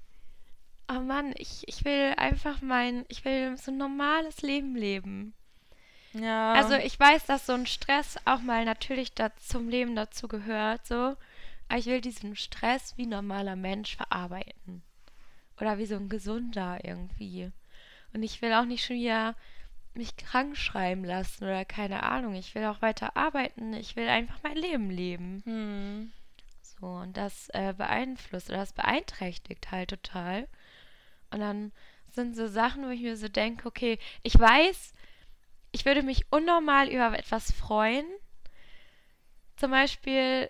[0.88, 3.04] Oh Mann, ich, ich will einfach mein.
[3.08, 5.34] Ich will so ein normales Leben leben.
[6.12, 6.54] Ja.
[6.54, 11.16] Also ich weiß, dass so ein Stress auch mal natürlich zum Leben dazu gehört, so.
[11.68, 14.82] Aber ich will diesen Stress wie normaler Mensch verarbeiten.
[15.60, 17.50] Oder wie so ein gesunder irgendwie.
[18.12, 19.34] Und ich will auch nicht schon wieder
[19.96, 22.34] mich krank schreiben lassen oder keine Ahnung.
[22.34, 23.72] Ich will auch weiter arbeiten.
[23.74, 25.42] Ich will einfach mein Leben leben.
[25.44, 26.12] hm.
[26.62, 30.46] So, und das äh, beeinflusst oder das beeinträchtigt halt total.
[31.30, 31.72] Und dann
[32.10, 34.92] sind so Sachen, wo ich mir so denke, okay, ich weiß,
[35.72, 38.06] ich würde mich unnormal über etwas freuen.
[39.56, 40.48] Zum Beispiel,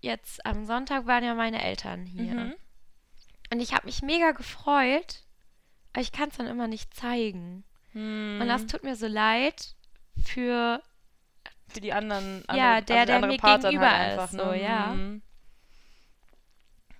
[0.00, 2.34] jetzt am Sonntag waren ja meine Eltern hier.
[2.34, 2.54] Mhm.
[3.52, 5.24] Und ich habe mich mega gefreut,
[5.92, 7.64] aber ich kann es dann immer nicht zeigen.
[7.92, 8.38] Hm.
[8.40, 9.74] Und das tut mir so leid
[10.24, 10.80] für
[11.68, 12.44] Für die anderen.
[12.52, 14.62] Ja, andere- der, also die der andere mir Part gegenüber halt ist, einfach, so, ne?
[14.62, 14.92] ja.
[14.92, 15.22] Hm.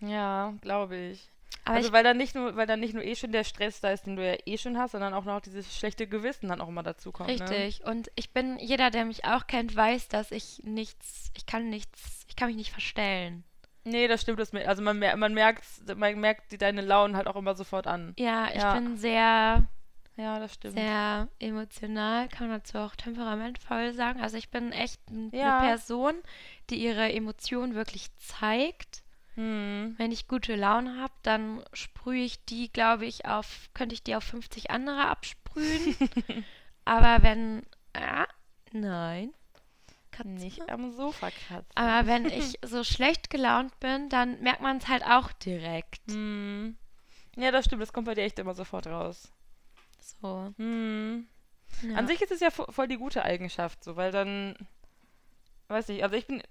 [0.01, 1.29] Ja, glaube ich.
[1.65, 3.81] aber also ich, weil dann nicht nur, weil dann nicht nur eh schon der Stress
[3.81, 6.61] da ist, den du ja eh schon hast, sondern auch noch dieses schlechte Gewissen dann
[6.61, 7.29] auch immer dazu kommt.
[7.29, 7.35] Ne?
[7.39, 7.85] Richtig.
[7.85, 12.25] Und ich bin, jeder, der mich auch kennt, weiß, dass ich nichts, ich kann nichts,
[12.29, 13.45] ich kann mich nicht verstellen.
[13.85, 14.39] Nee, das stimmt.
[14.41, 15.65] Das, also man, mer man merkt,
[15.97, 18.15] man merkt die, deine Launen halt auch immer sofort an.
[18.19, 18.75] Ja, ich Ja.
[18.75, 19.67] bin sehr,
[20.21, 20.75] Ja, das stimmt.
[20.75, 24.21] sehr emotional, kann man dazu auch temperamentvoll sagen.
[24.21, 25.59] Also ich bin echt n- Ja.
[25.59, 26.15] eine Person,
[26.69, 29.03] die ihre Emotionen wirklich zeigt.
[29.37, 29.95] Hm.
[29.97, 34.15] Wenn ich gute Laune habe, dann sprühe ich die, glaube ich, auf, könnte ich die
[34.17, 35.97] auf 50 andere absprühen.
[36.85, 37.63] Aber wenn,
[37.95, 38.27] ah,
[38.73, 39.33] nein.
[40.11, 40.29] Katze.
[40.29, 41.71] Nicht am Sofa kratzen.
[41.77, 46.01] Aber wenn ich so schlecht gelaunt bin, dann merkt man es halt auch direkt.
[46.11, 46.77] Hm.
[47.37, 47.81] Ja, das stimmt.
[47.81, 49.33] Das kommt bei dir echt immer sofort raus.
[50.21, 50.53] So.
[50.57, 51.27] Hm.
[51.83, 51.95] Ja.
[51.97, 54.55] An sich ist es ja vo- voll die gute Eigenschaft, so, weil dann,
[55.69, 56.43] weiß ich, also ich bin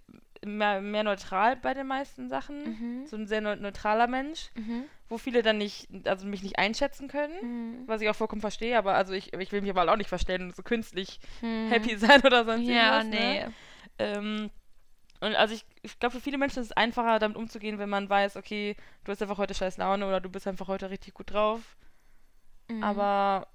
[0.46, 2.64] mehr, mehr neutral bei den meisten Sachen.
[3.02, 3.08] Mhm.
[3.08, 4.86] So ein sehr neu- neutraler Mensch, Mhm.
[5.10, 7.82] wo viele dann nicht, also mich nicht einschätzen können.
[7.82, 7.88] Mhm.
[7.88, 10.44] Was ich auch vollkommen verstehe, aber also ich, ich will mich aber auch nicht verstellen
[10.44, 11.68] und so künstlich Mhm.
[11.70, 13.06] happy sein oder sonst Ja, irgendwas.
[13.08, 13.40] nee.
[13.46, 13.54] Ne?
[14.00, 14.50] Ähm,
[15.20, 18.10] und also ich, ich glaube, für viele Menschen ist es einfacher, damit umzugehen, wenn man
[18.10, 21.34] weiß, okay, du hast einfach heute scheiß Laune oder du bist einfach heute richtig gut
[21.34, 21.76] drauf.
[22.70, 22.84] Mhm.
[22.84, 23.48] Aber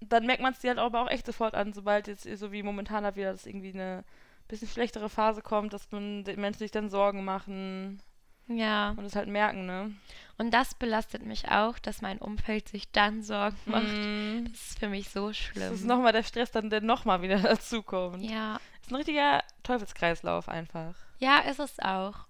[0.00, 2.62] dann merkt man es dir halt aber auch echt sofort an, sobald jetzt so wie
[2.62, 4.04] momentan halt wieder das irgendwie eine
[4.48, 8.02] bisschen schlechtere Phase kommt, dass man den Menschen sich dann Sorgen machen
[8.48, 8.90] Ja.
[8.96, 9.92] und es halt merken, ne?
[10.38, 13.86] Und das belastet mich auch, dass mein Umfeld sich dann Sorgen macht.
[13.86, 15.70] Mm, Das ist für mich so schlimm.
[15.70, 18.22] Das ist nochmal der Stress, dann der nochmal wieder dazukommt.
[18.22, 18.54] ja.
[18.54, 20.96] Das ist ein richtiger Teufelskreislauf einfach.
[21.18, 22.26] Ja, ist es auch.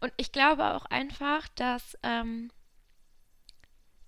[0.00, 2.50] Und ich glaube auch einfach, dass ähm,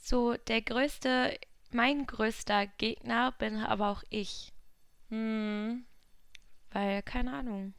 [0.06, 1.38] so der größte,
[1.72, 4.52] mein größter Gegner bin aber auch ich.
[5.10, 5.84] Hm.
[6.70, 7.74] Weil, keine Ahnung.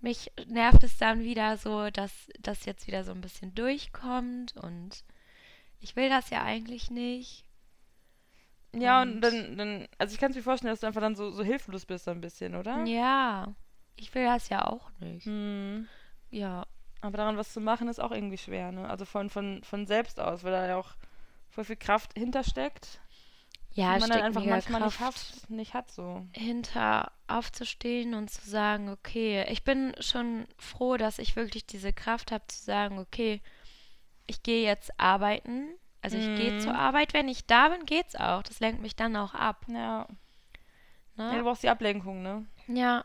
[0.00, 5.04] Mich nervt es dann wieder so, dass das jetzt wieder so ein bisschen durchkommt und
[5.80, 7.44] ich will das ja eigentlich nicht.
[8.74, 11.16] Ja, Und- und dann, dann, also ich kann es mir vorstellen, dass du einfach dann
[11.16, 12.84] so, so hilflos bist, so ein bisschen, oder?
[12.84, 13.54] Ja,
[13.96, 15.24] ich will das ja auch nicht.
[15.24, 15.88] Hm.
[16.30, 16.66] Ja,
[17.00, 18.88] Aber daran was zu machen, ist auch irgendwie schwer, ne?
[18.88, 20.94] Also von, von, von selbst aus, weil da ja auch
[21.56, 23.00] voll viel Kraft hintersteckt,
[23.72, 25.14] ja, die man dann einfach manchmal nicht hat,
[25.48, 26.26] nicht hat so.
[26.32, 32.30] hinter aufzustehen und zu sagen, okay, ich bin schon froh, dass ich wirklich diese Kraft
[32.30, 33.40] habe zu sagen, okay,
[34.26, 35.68] ich gehe jetzt arbeiten.
[36.02, 36.60] Also ich gehe Mhm.
[36.60, 38.42] zur Arbeit, wenn ich da bin, geht's auch.
[38.42, 39.64] Das lenkt mich dann auch ab.
[39.66, 40.06] Ja.
[41.16, 41.30] ja.
[41.32, 41.38] Ne?
[41.38, 42.46] Du brauchst die Ablenkung, ne?
[42.68, 43.04] Ja.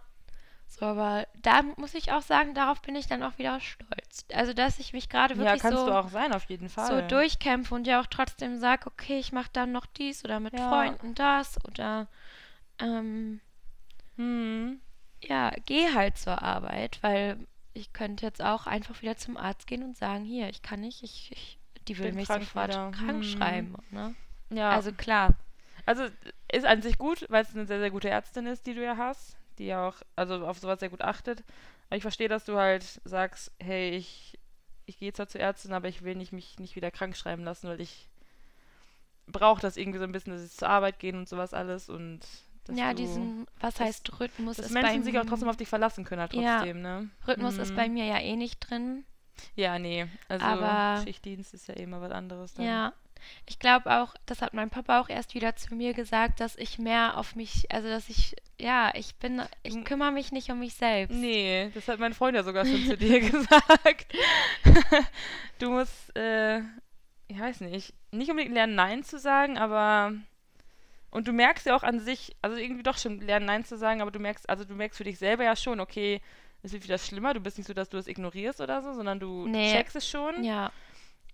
[0.80, 4.26] So, aber da muss ich auch sagen, darauf bin ich dann auch wieder stolz.
[4.34, 6.90] Also, dass ich mich gerade Ja, wirklich kannst so, sein, auf jeden Fall.
[6.90, 10.58] so durchkämpfe und ja auch trotzdem sage, okay, ich mache dann noch dies oder mit
[10.58, 10.70] Ja.
[10.70, 12.08] Freunden das oder
[12.80, 13.42] ähm,
[14.18, 14.80] Hm.
[15.24, 17.38] ja, gehe halt zur Arbeit, weil
[17.74, 21.04] ich könnte jetzt auch einfach wieder zum Arzt gehen und sagen, hier, ich kann nicht,
[21.04, 21.58] ich, ich
[21.88, 22.92] die will Bin mich sofort wieder.
[22.92, 23.24] krank Hm.
[23.24, 23.76] schreiben.
[23.92, 24.16] Ne?
[24.52, 24.72] Ja.
[24.72, 25.34] Also klar,
[25.86, 26.08] Also
[26.52, 28.98] ist an sich gut, weil es eine sehr, sehr gute Ärztin ist, die du ja
[28.98, 31.44] hast, die ja auch also auf sowas sehr gut achtet.
[31.90, 34.38] Aber ich verstehe, dass du halt sagst, hey, ich,
[34.86, 37.68] ich gehe zwar zur Ärztin, aber ich will nicht, mich nicht wieder krank schreiben lassen,
[37.70, 38.10] weil ich
[39.28, 42.20] brauche das irgendwie so ein bisschen, dass ich zur Arbeit gehen und sowas alles und
[42.66, 45.50] dass ja, du, diesen, was dass- heißt Rhythmus dass ist Menschen bei sich auch trotzdem
[45.50, 46.58] auf dich verlassen können halt Ja.
[46.58, 47.10] trotzdem, ne?
[47.28, 47.76] Rhythmus ist Mhm.
[47.76, 49.04] bei mir ja eh nicht drin.
[49.56, 50.08] Ja, nee.
[50.28, 52.66] Also Aber- Schichtdienst ist ja eh mal was anderes dann.
[52.66, 52.94] Ja.
[53.46, 56.80] Ich glaube auch, das hat mein Papa auch erst wieder zu mir gesagt, dass ich
[56.80, 60.60] mehr auf mich, also dass ich, ja, ich bin, ich M- kümmere mich nicht um
[60.60, 61.16] mich selbst.
[61.16, 64.14] Nee, das hat mein Freund ja sogar schon zu dir gesagt.
[65.60, 66.60] du musst, äh,
[67.28, 70.14] ich weiß nicht, nicht unbedingt lernen, Nein zu sagen, aber.
[71.14, 74.02] Und du merkst ja auch an sich, also irgendwie doch schon lernen, Nein zu sagen,
[74.02, 76.22] aber du merkst, also du merkst für dich selber ja schon, okay,
[76.64, 79.20] es wird wieder schlimmer, du bist nicht so, dass du das ignorierst oder so, sondern
[79.20, 79.72] du Nee.
[79.74, 80.42] checkst es schon.
[80.44, 80.72] Ja,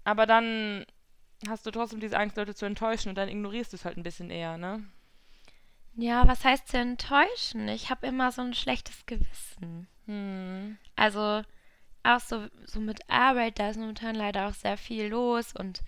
[0.04, 0.84] Aber dann
[1.48, 4.04] hast du trotzdem diese Angst, Leute zu enttäuschen und dann ignorierst du es halt ein
[4.04, 4.84] bisschen eher, ne?
[5.96, 7.68] ja, was heißt zu enttäuschen?
[7.70, 9.88] Ich habe immer so ein schlechtes Gewissen.
[10.06, 10.78] Hm.
[10.96, 11.42] Also
[12.04, 15.82] auch so, so mit Arbeit, da ist momentan leider auch sehr viel los und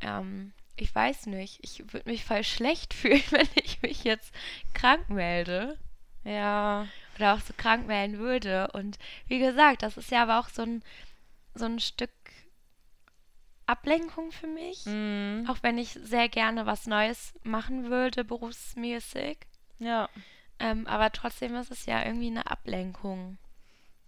[0.00, 4.32] ähm, ich weiß nicht, ich würde mich voll schlecht fühlen, wenn ich mich jetzt
[4.74, 5.76] krank melde
[6.24, 6.86] Ja.
[7.16, 8.68] oder auch so krank melden würde.
[8.72, 10.82] Und wie gesagt, das ist ja aber auch so ein,
[11.54, 12.10] so ein Stück
[13.68, 14.84] Ablenkung für mich.
[14.84, 15.44] Hm.
[15.48, 19.38] Auch wenn ich sehr gerne was Neues machen würde, berufsmäßig.
[19.78, 20.08] Ja.
[20.58, 23.38] Ähm, aber trotzdem ist es ja irgendwie eine Ablenkung,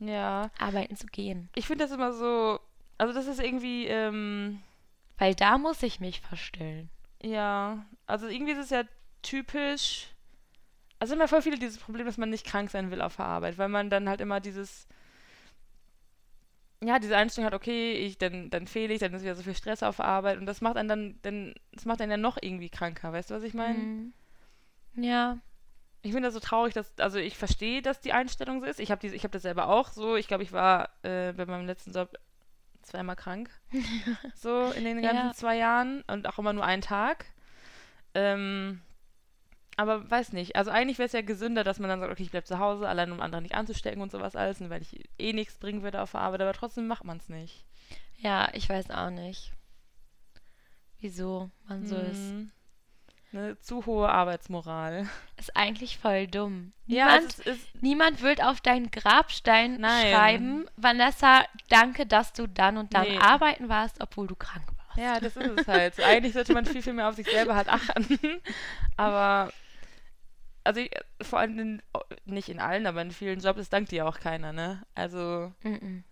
[0.01, 0.51] Ja.
[0.59, 1.49] arbeiten zu gehen.
[1.55, 2.59] Ich finde das immer so,
[2.99, 4.61] also das ist irgendwie, ähm,
[5.19, 6.91] Weil da muss ich mich verstellen.
[7.23, 8.83] ja, also irgendwie ist es ja
[9.23, 10.09] typisch,
[10.99, 13.59] also immer voll viele dieses Problem, dass man nicht krank sein will auf der Arbeit,
[13.59, 14.89] weil man dann halt immer dieses,
[16.83, 19.55] ja, diese Einstellung hat, okay, ich, dann, dann fehle ich, dann ist wieder so viel
[19.55, 22.39] Stress auf der Arbeit und das macht einen dann, dann, das macht einen ja noch
[22.41, 23.89] irgendwie kranker, weißt du, was ich meine?
[23.89, 24.13] Mhm.
[24.95, 25.39] Ja,
[26.03, 28.81] Ich finde das so traurig, dass, also ich verstehe, dass die Einstellung so ist.
[28.81, 30.17] Ich habe habe das selber auch so.
[30.17, 32.15] Ich glaube, ich war äh, bei meinem letzten Job
[32.83, 33.51] zweimal krank.
[34.35, 35.33] so in den ganzen Ja.
[35.33, 37.27] zwei Jahren und auch immer nur einen Tag.
[38.15, 38.83] Ähm,
[39.81, 40.57] aber weiß nicht.
[40.57, 42.89] Also eigentlich wäre es ja gesünder, dass man dann sagt, okay, ich bleibe zu Hause,
[42.89, 46.13] allein um andere nicht anzustecken und sowas alles, weil ich eh nichts bringen würde auf
[46.13, 47.65] der Arbeit, aber trotzdem macht man es nicht.
[48.19, 49.53] ja, ich weiß auch nicht,
[51.01, 52.33] wieso man so ist.
[52.33, 52.51] Mhm.
[53.33, 55.09] Eine zu hohe Arbeitsmoral.
[55.37, 56.73] Ist eigentlich voll dumm.
[56.87, 60.11] Ja, Niemand, es ist, ist niemand wird auf deinen Grabstein Nein.
[60.11, 63.19] schreiben, Vanessa, danke, dass du dann und dann Nee.
[63.19, 64.99] arbeiten warst, obwohl du krank warst.
[64.99, 66.01] Ja, das ist es halt.
[66.01, 68.19] Eigentlich sollte man viel, viel mehr auf sich selber halt achten.
[68.97, 69.53] Aber
[70.65, 70.91] also ich,
[71.23, 71.83] vor allem in,
[72.25, 74.85] nicht in allen, aber in vielen Jobs, es dankt dir auch keiner, ne?
[74.95, 76.03] Also Mm -mm.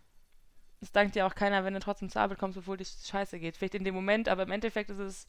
[0.81, 3.57] es dankt dir auch keiner, wenn du trotzdem zur Arbeit kommst, obwohl die Scheiße geht.
[3.57, 5.27] Vielleicht in dem Moment, aber im Endeffekt ist es,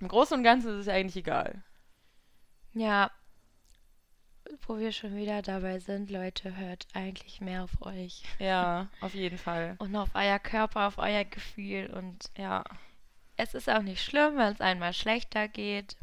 [0.00, 1.62] im Großen und Ganzen ist es ja eigentlich egal.
[2.74, 3.10] Ja.
[4.66, 8.24] Wo wir schon wieder dabei sind, Leute, hört eigentlich mehr auf euch.
[8.38, 9.76] Ja, auf jeden Fall.
[9.78, 11.86] Und auf euer Körper, auf euer Gefühl.
[11.90, 12.64] Und Ja.
[13.36, 15.96] es ist auch nicht schlimm, wenn es einmal schlechter geht.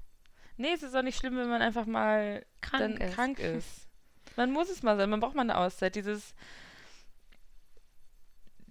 [0.57, 3.15] Nee, es ist auch nicht schlimm, wenn man einfach mal Krank dann ist.
[3.15, 3.87] krank ist.
[4.35, 5.95] Man muss es mal sein, man braucht mal eine Auszeit.
[5.95, 6.33] Dieses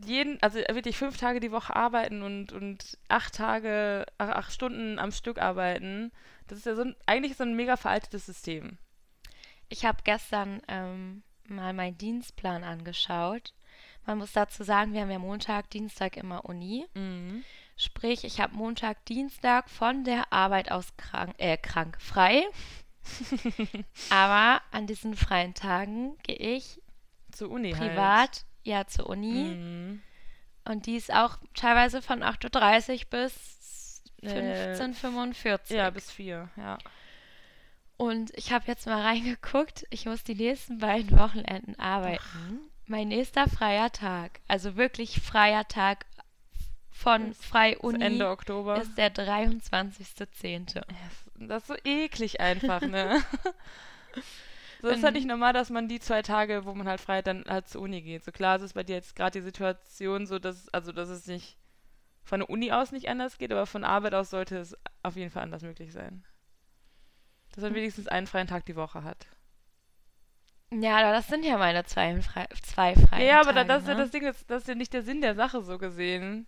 [0.05, 4.99] jeden, also wirklich fünf Tage die Woche arbeiten und, und acht Tage, ach, acht Stunden
[4.99, 6.13] am Stück arbeiten,
[6.49, 8.79] das ist ja so ein, eigentlich so ein mega veraltetes System.
[9.69, 13.55] Ich habe gestern ähm, mal meinen Dienstplan angeschaut.
[14.05, 16.87] Man muss dazu sagen, wir haben ja Montag, Dienstag immer Uni.
[16.95, 17.43] Mhm.
[17.77, 22.43] Sprich, ich habe Montag, Dienstag von der Arbeit aus krank, äh, krank frei.
[24.11, 26.81] Aber an diesen freien Tagen gehe ich
[27.33, 29.19] Zur Uni privat ja zur halt.
[29.19, 29.55] Uni.
[29.55, 30.03] Mhm.
[30.65, 35.77] Und die ist auch teilweise von 8.30 Uhr bis Äh, 15.45 Uhr.
[35.77, 36.79] Ja, bis vier, ja.
[37.97, 39.87] Und ich habe jetzt mal reingeguckt.
[39.91, 42.61] Ich muss die nächsten beiden Wochenenden arbeiten.
[42.87, 46.07] Mein nächster freier Tag, also wirklich freier Tag
[46.97, 48.77] von frei Uni, Ende Oktober.
[48.77, 50.77] ist der 23.10.
[50.77, 50.85] Ja,
[51.35, 53.23] Das ist so eklig einfach, ne?
[54.83, 57.27] so ist halt nicht normal, dass man die zwei Tage, wo man halt frei hat,
[57.27, 58.25] dann halt zur Uni geht.
[58.25, 61.27] So klar ist es bei dir jetzt gerade die Situation so, dass, also dass es
[61.27, 61.59] nicht
[62.25, 65.31] von der Uni aus nicht anders geht, aber von Arbeit aus sollte es auf jeden
[65.31, 66.25] Fall anders möglich sein.
[67.53, 67.77] Dass man Hm.
[67.77, 69.27] wenigstens einen freien Tag die Woche hat.
[70.73, 73.83] Ja, aber das sind ja meine zwei, frei, zwei freien Ja, ja, aber Tage, das
[73.83, 74.01] ist ja ne?
[74.03, 76.47] das Ding, das, das ist ja nicht der Sinn der Sache so gesehen,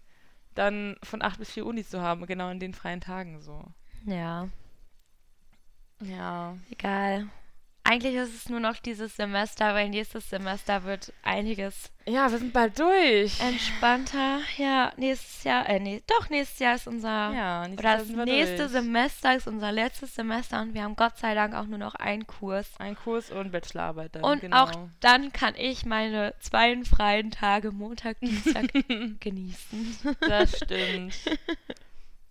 [0.58, 3.64] dann von 8 bis 4 Uni zu haben, genau in den freien Tagen so.
[4.04, 4.48] Ja,
[6.00, 6.56] Ja.
[6.70, 7.28] egal.
[7.90, 12.52] Eigentlich ist es nur noch dieses Semester, weil nächstes Semester wird einiges Ja, wir sind
[12.52, 13.40] bald durch.
[13.40, 14.40] entspannter.
[14.58, 18.56] Ja, nächstes Jahr, äh, nee, doch, nächstes Jahr ist unser, ja, nächstes oder das nächste
[18.56, 18.70] durch.
[18.72, 22.26] Semester ist unser letztes Semester und wir haben Gott sei Dank auch nur noch einen
[22.26, 22.68] Kurs.
[22.78, 24.22] Ein Kurs und Bachelorarbeit dann.
[24.24, 24.64] Und genau.
[24.64, 28.66] auch dann kann ich meine zwei freien Tage Montag, Dienstag
[29.20, 30.16] genießen.
[30.20, 31.14] Das stimmt.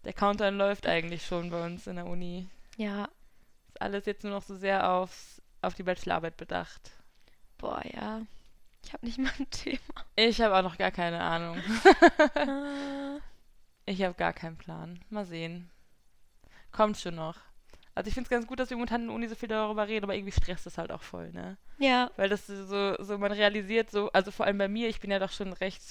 [0.06, 2.48] Der Countdown läuft eigentlich schon bei uns in der Uni.
[2.78, 3.10] Ja,
[3.70, 6.92] Ist alles jetzt nur noch so sehr aufs, auf die Bachelorarbeit bedacht.
[7.58, 8.22] boah, ja.
[8.86, 9.80] Ich habe nicht mal ein Thema.
[10.16, 11.58] Ich habe auch noch gar keine Ahnung.
[12.36, 13.20] Ah.
[13.86, 15.00] Ich habe gar keinen Plan.
[15.10, 15.70] Mal sehen.
[16.72, 17.38] Kommt schon noch.
[17.96, 19.88] Also ich finde es ganz gut, dass wir momentan in der Uni so viel darüber
[19.88, 21.58] reden, aber irgendwie stresst es halt auch voll, ne?
[21.80, 25.10] Ja, Weil das so, so man realisiert so, also vor allem bei mir, ich bin
[25.10, 25.82] ja doch schon recht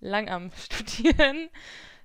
[0.00, 1.48] lang am Studieren.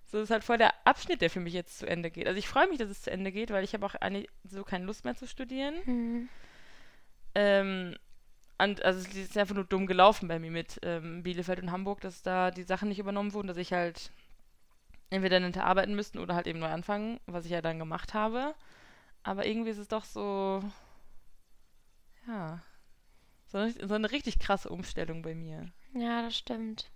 [0.06, 2.28] So ist halt voll der Abschnitt, der für mich jetzt zu Ende geht.
[2.28, 4.64] Also ich freue mich, dass es zu Ende geht, weil ich habe auch eigentlich so
[4.64, 5.76] keine Lust mehr zu studieren.
[5.86, 6.30] hm.
[7.36, 7.96] Ähm,
[8.58, 12.02] und also es ist einfach nur dumm gelaufen bei mir mit ähm, Bielefeld und Hamburg,
[12.02, 14.12] dass da die Sachen nicht übernommen wurden, dass ich halt
[15.10, 18.54] entweder hinter arbeiten müssten oder halt eben neu anfangen, was ich ja dann gemacht habe.
[19.24, 20.62] Aber irgendwie ist es doch so,
[22.28, 22.62] ja,
[23.48, 25.66] so eine, so eine richtig krasse Umstellung bei mir.
[25.94, 26.90] ja, das stimmt.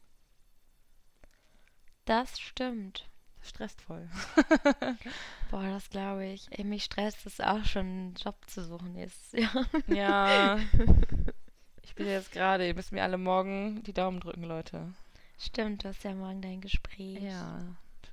[2.05, 3.09] Das stimmt.
[3.47, 4.09] Stresst voll.
[5.51, 6.47] Boah, das glaube ich.
[6.51, 9.65] Ey, mich stresst es auch schon, einen Job zu suchen nächstes Jahr.
[9.87, 10.57] Ja,
[11.83, 14.93] ich bin jetzt gerade, ihr müsst mir alle morgen die Daumen drücken, Leute.
[15.37, 17.21] Stimmt, du hast ja morgen dein Gespräch.
[17.21, 17.61] Ja,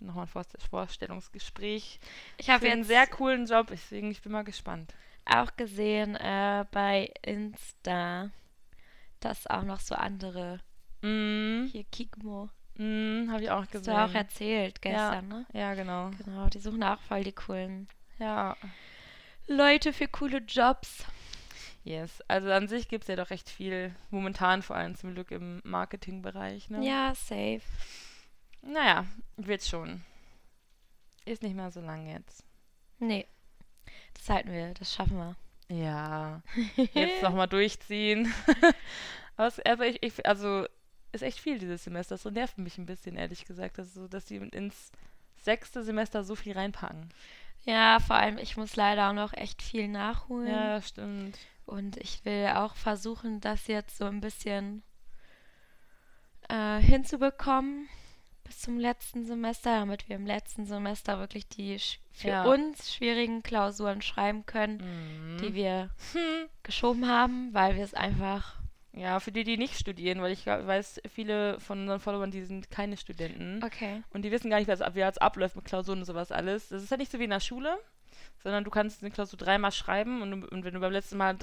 [0.00, 1.98] nochmal ein Vorst- Vorstellungsgespräch.
[2.36, 4.92] Ich habe Für einen sehr coolen Job, deswegen ich bin mal gespannt.
[5.24, 8.30] auch gesehen äh, bei Insta,
[9.20, 10.60] dass auch noch so andere,
[11.04, 12.48] Mm, hier Kikmo,
[12.82, 13.94] mm, habe ich auch hast gesehen.
[13.94, 15.46] du auch erzählt gestern, ne?
[15.52, 16.10] ja, genau.
[16.24, 18.56] Genau, die suchen auch voll die coolen Ja,
[19.46, 21.04] Leute für coole Jobs.
[21.84, 22.22] yes.
[22.28, 25.60] Also an sich gibt es ja doch recht viel, momentan vor allem zum Glück im
[25.64, 26.70] Marketingbereich.
[26.70, 26.84] Ne?
[26.86, 27.62] Ja, safe.
[28.62, 30.02] Naja, wird schon.
[31.24, 32.44] Ist nicht mehr so lang jetzt.
[32.98, 33.26] Nee,
[34.14, 35.36] das halten wir, das schaffen wir.
[35.68, 36.42] Ja,
[36.94, 38.32] jetzt nochmal durchziehen.
[39.38, 40.66] Also, ich, ich, also
[41.12, 42.14] ist echt viel dieses Semester.
[42.16, 44.90] Das nervt mich ein bisschen, ehrlich gesagt, dass, so, dass die ins
[45.36, 47.08] sechste Semester so viel reinpacken.
[47.64, 50.48] Ja, vor allem, ich muss leider auch noch echt viel nachholen.
[50.48, 51.38] Ja, stimmt.
[51.66, 54.82] Und ich will auch versuchen, das jetzt so ein bisschen
[56.48, 57.88] äh, hinzubekommen
[58.44, 61.78] bis zum letzten Semester, damit wir im letzten Semester wirklich die
[62.10, 62.44] für Ja.
[62.44, 65.38] uns schwierigen Klausuren schreiben können, Mhm.
[65.38, 66.48] die wir Hm.
[66.64, 68.56] geschoben haben, weil wir es einfach.
[68.94, 72.70] Ja, für die, die nicht studieren, weil ich weiß, viele von unseren Followern, die sind
[72.70, 73.62] keine Studenten.
[73.64, 74.02] Okay.
[74.10, 76.68] Und die wissen gar nicht, was, wie es abläuft mit Klausuren und sowas alles.
[76.68, 77.78] Das ist ja nicht so wie in der Schule.
[78.42, 81.38] sondern du kannst eine Klausur dreimal schreiben und, und wenn du beim letzten Mal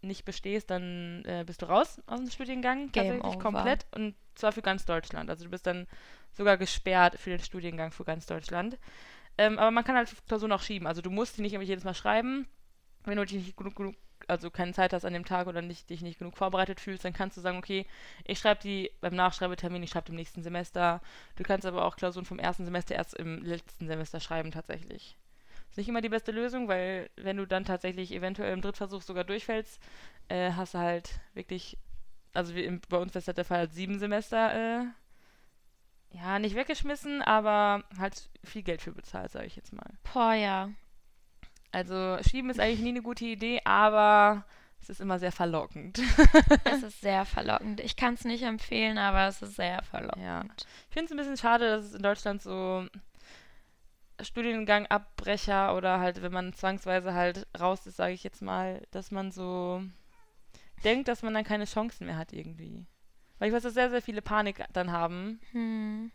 [0.00, 3.38] nicht bestehst, dann äh, bist du raus aus dem Studiengang, Game tatsächlich over.
[3.38, 5.28] komplett und zwar für ganz Deutschland.
[5.28, 5.86] Also du bist dann
[6.32, 8.78] sogar gesperrt für den Studiengang für ganz Deutschland.
[9.36, 10.86] Ähm, aber man kann halt Klausuren auch schieben.
[10.86, 12.46] Also du musst die nicht immer jedes Mal schreiben.
[13.04, 13.96] Wenn du dich nicht genug, genug
[14.28, 17.12] also keine Zeit hast an dem Tag oder nicht, dich nicht genug vorbereitet fühlst, dann
[17.12, 17.86] kannst du sagen, okay,
[18.24, 21.00] ich schreibe die beim Nachschreibetermin, ich schreibe im nächsten Semester.
[21.36, 25.16] Du kannst aber auch Klausuren vom ersten Semester erst im letzten Semester schreiben tatsächlich.
[25.70, 29.24] Ist nicht immer die beste Lösung, weil wenn du dann tatsächlich eventuell im Drittversuch sogar
[29.24, 29.80] durchfällst,
[30.28, 31.76] äh, hast du halt wirklich,
[32.34, 34.84] also wie im, bei uns das halt der Fall, halt sieben Semester, äh,
[36.10, 39.90] ja, nicht weggeschmissen, aber halt viel Geld für bezahlt, sage ich jetzt mal.
[40.12, 40.70] Boah, ja.
[41.72, 44.44] Also schieben ist eigentlich nie eine gute Idee, aber
[44.80, 46.00] es ist immer sehr verlockend.
[46.64, 47.80] Es ist sehr verlockend.
[47.80, 50.22] Ich kann es nicht empfehlen, aber es ist sehr verlockend.
[50.22, 50.44] Ja.
[50.58, 52.86] Ich finde es ein bisschen schade, dass es in Deutschland so
[54.20, 59.30] Studiengangabbrecher oder halt, wenn man zwangsweise halt raus ist, sage ich jetzt mal, dass man
[59.30, 59.82] so
[60.84, 62.86] denkt, dass man dann keine Chancen mehr hat irgendwie.
[63.38, 65.40] Weil ich weiß, dass sehr, sehr viele Panik dann haben.
[65.52, 66.10] Hm.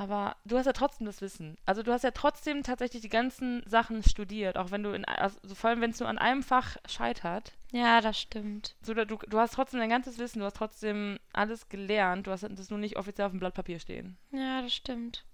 [0.00, 1.58] Aber du hast ja trotzdem das Wissen.
[1.66, 5.54] Also du hast ja trotzdem tatsächlich die ganzen Sachen studiert, auch wenn du in, also
[5.54, 7.52] vor allem wenn es nur an einem Fach scheitert.
[7.70, 8.76] Ja, das stimmt.
[8.80, 12.44] So, du, du hast trotzdem dein ganzes Wissen, du hast trotzdem alles gelernt, du hast
[12.48, 14.16] das nur nicht offiziell auf dem Blatt Papier stehen.
[14.32, 15.26] Ja, das stimmt.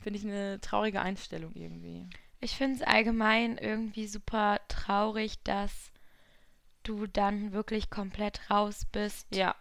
[0.00, 2.08] Finde ich eine traurige Einstellung irgendwie.
[2.40, 5.92] Ich finde es allgemein irgendwie super traurig, dass
[6.82, 9.54] du dann wirklich komplett raus bist Ja,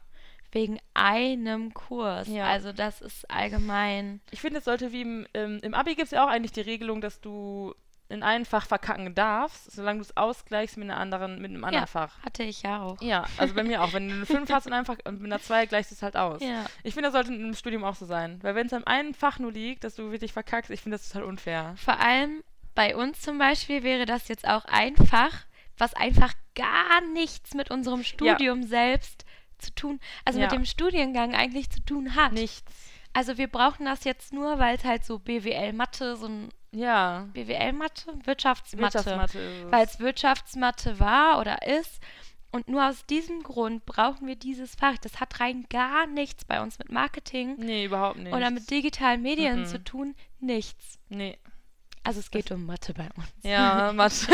[0.54, 2.28] wegen einem Kurs.
[2.28, 2.46] Ja.
[2.46, 4.22] Also das ist allgemein.
[4.32, 6.62] ich finde, es sollte wie im, ähm, im Abi gibt es ja auch eigentlich die
[6.62, 7.74] Regelung, dass du
[8.10, 11.84] in einem Fach verkacken darfst, solange du es ausgleichst mit, einer anderen, mit einem anderen
[11.84, 11.88] Ja.
[11.88, 12.20] Fach.
[12.24, 13.02] Hatte ich ja auch.
[13.02, 13.94] Ja, also bei mir auch.
[13.94, 16.04] Wenn du eine 5 hast in einem Fach und mit einer 2 gleichst du es
[16.04, 16.42] halt aus.
[16.42, 16.66] Ja.
[16.84, 18.40] Ich finde, das sollte im Studium auch so sein.
[18.44, 21.10] Weil wenn es an einem Fach nur liegt, dass du wirklich verkackst, ich finde das
[21.10, 21.74] total unfair.
[21.78, 22.44] Vor allem
[22.76, 25.46] bei uns zum Beispiel wäre das jetzt auch ein Fach,
[25.78, 29.26] was einfach gar nichts mit unserem Studium selbst
[29.64, 30.46] zu tun, also Ja.
[30.46, 32.34] mit dem Studiengang eigentlich zu tun hat.
[32.34, 32.64] Nichts.
[33.14, 37.28] Also wir brauchen das jetzt nur, weil es halt so BWL-Mathe, so ein Ja.
[37.34, 42.02] BWL-Mathe, Wirtschaftsmathe, Wirtschaftsmathe weil es Wirtschaftsmathe war oder ist.
[42.52, 44.98] Und nur aus diesem Grund brauchen wir dieses Fach.
[45.00, 48.32] Das hat rein gar nichts bei uns mit Marketing Nee, überhaupt nicht.
[48.34, 49.66] oder mit digitalen Medien Mhm.
[49.66, 50.16] zu tun.
[50.40, 51.00] Nichts.
[51.10, 51.38] Nee.
[52.06, 53.28] Also es geht um Mathe bei uns.
[53.44, 54.28] Ja, Mathe.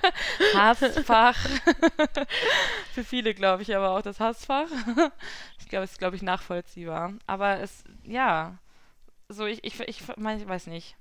[0.54, 1.36] Hassfach.
[2.92, 4.68] Für viele, glaube ich, aber auch das Hassfach.
[5.58, 7.14] Ich glaube, es ist, glaube ich, nachvollziehbar.
[7.26, 8.58] Aber es, ja,
[9.28, 10.96] so, ich, ich, ich, mein, ich weiß nicht.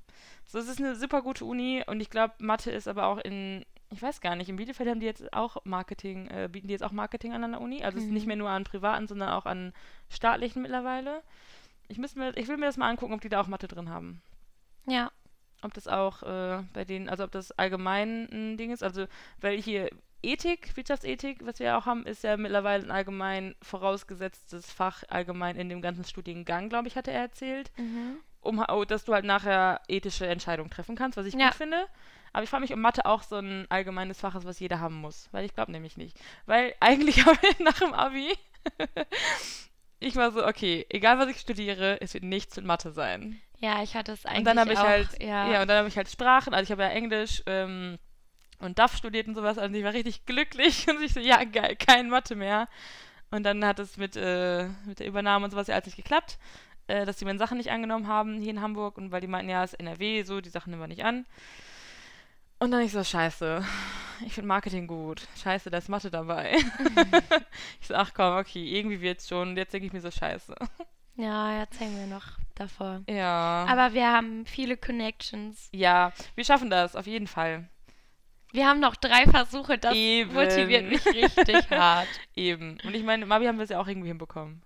[0.48, 3.64] So, es ist eine super gute Uni und ich glaube, Mathe ist aber auch in,
[3.92, 6.84] ich weiß gar nicht, in Bielefeld haben die jetzt auch Marketing, äh, bieten die jetzt
[6.84, 7.84] auch Marketing an der Uni.
[7.84, 8.14] Also es ist Mhm.
[8.16, 9.74] nicht mehr nur an privaten, sondern auch an
[10.10, 11.22] staatlichen mittlerweile.
[11.88, 14.24] Ich, mir, ich will mir das mal angucken, ob die da auch Mathe drin haben
[14.88, 15.12] Ja.
[15.66, 18.84] Ob das auch äh, bei denen, also ob das allgemein ein Ding ist.
[18.84, 19.06] Also,
[19.42, 19.90] weil hier
[20.24, 25.70] Ethik, Wirtschaftsethik, was wir auch haben, ist ja mittlerweile ein allgemein vorausgesetztes Fach allgemein in
[25.70, 28.18] dem ganzen Studiengang, glaube ich, hatte er erzählt, Mhm.
[28.42, 31.48] um oh, dass du halt nachher ethische Entscheidungen treffen kannst, was ich Ja.
[31.48, 31.78] gut finde.
[32.34, 34.96] Aber ich frage mich, ob Mathe auch so ein allgemeines Fach ist, was jeder haben
[34.96, 35.30] muss.
[35.32, 36.20] Weil ich glaube nämlich nicht.
[36.46, 37.24] Weil eigentlich
[37.60, 38.34] nach dem Abi,
[40.00, 43.40] ich war so, okay, egal was ich studiere, es wird nichts mit Mathe sein.
[43.60, 45.52] Ja, ich hatte es eigentlich Und dann habe ich auch, halt, ja.
[45.52, 45.62] ja.
[45.62, 47.98] und dann habe ich halt Sprachen, also ich habe ja Englisch ähm,
[48.60, 51.76] und DAF studiert und sowas, und ich war richtig glücklich und ich so, ja, geil,
[51.76, 52.68] kein Mathe mehr.
[53.32, 56.38] Und dann hat es mit, äh, mit der Übernahme und sowas ja alles nicht geklappt,
[56.88, 59.50] äh, dass die meine Sachen nicht angenommen haben hier in Hamburg und weil die meinten,
[59.50, 61.26] ja, es ist NRW, so, die Sachen nehmen wir nicht an.
[62.60, 63.66] Und dann ich so, scheiße,
[64.26, 65.28] ich finde Marketing gut.
[65.42, 66.56] Scheiße, da ist Mathe dabei.
[67.82, 69.58] ich so, ach komm, okay, irgendwie wird's schon.
[69.58, 70.56] Jetzt denke ich mir so, scheiße.
[71.16, 72.26] Ja, hängen wir noch
[72.56, 73.02] davor.
[73.10, 73.66] Ja.
[73.70, 75.70] Aber wir haben viele Connections.
[75.74, 77.68] ja, wir schaffen das, auf jeden Fall.
[78.52, 80.34] Wir haben noch drei Versuche, das Eben.
[80.34, 82.08] motiviert mich richtig hart.
[82.36, 82.78] Eben.
[82.86, 84.62] Und ich meine, Mabi haben wir es ja auch irgendwie hinbekommen.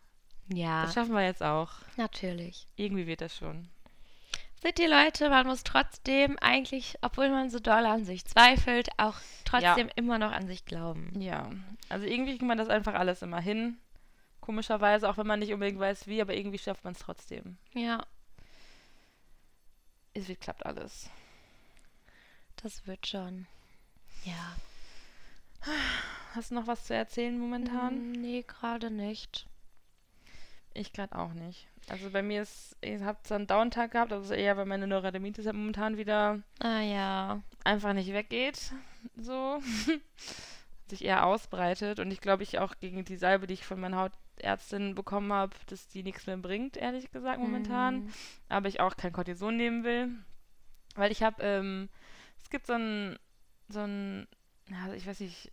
[0.54, 1.72] Ja, Das schaffen wir jetzt auch.
[1.98, 2.68] natürlich.
[2.76, 3.70] Irgendwie wird das schon.
[4.62, 9.16] Seht ihr Leute, man muss trotzdem eigentlich, obwohl man so doll an sich zweifelt, auch
[9.46, 11.12] trotzdem immer noch an sich glauben.
[11.20, 11.50] Ja.
[11.88, 13.78] Also irgendwie kriegt man das einfach alles immer hin.
[14.50, 17.58] Komischerweise, auch wenn man nicht unbedingt weiß wie, aber irgendwie schafft man es trotzdem.
[17.76, 18.04] Ja,
[20.16, 21.08] Es wird, klappt alles.
[22.56, 23.46] das wird schon.
[24.26, 24.56] Ja.
[26.34, 28.10] Hast du noch was zu erzählen momentan?
[28.10, 29.46] Mm, Nee, gerade nicht.
[30.74, 31.68] Ich gerade auch nicht.
[31.88, 35.46] Also bei mir ist, ich habe zwar einen Downtag gehabt, also eher, weil meine Neurodermitis
[35.46, 37.44] halt momentan wieder Ah ja.
[37.66, 38.72] einfach nicht weggeht.
[39.16, 39.62] So.
[40.88, 42.00] sich eher ausbreitet.
[42.00, 44.10] Und ich glaube, ich auch gegen die Salbe, die ich von meiner
[44.40, 48.06] Hautärztin bekommen habe, dass die nichts mehr bringt, ehrlich gesagt, momentan.
[48.06, 48.14] Mhm.
[48.48, 50.10] Aber ich auch kein Cortison nehmen will.
[50.96, 51.90] Weil ich habe ähm,
[52.42, 53.18] Es gibt so ein,
[53.68, 54.28] so ein,
[54.70, 55.52] ja, ich weiß nicht,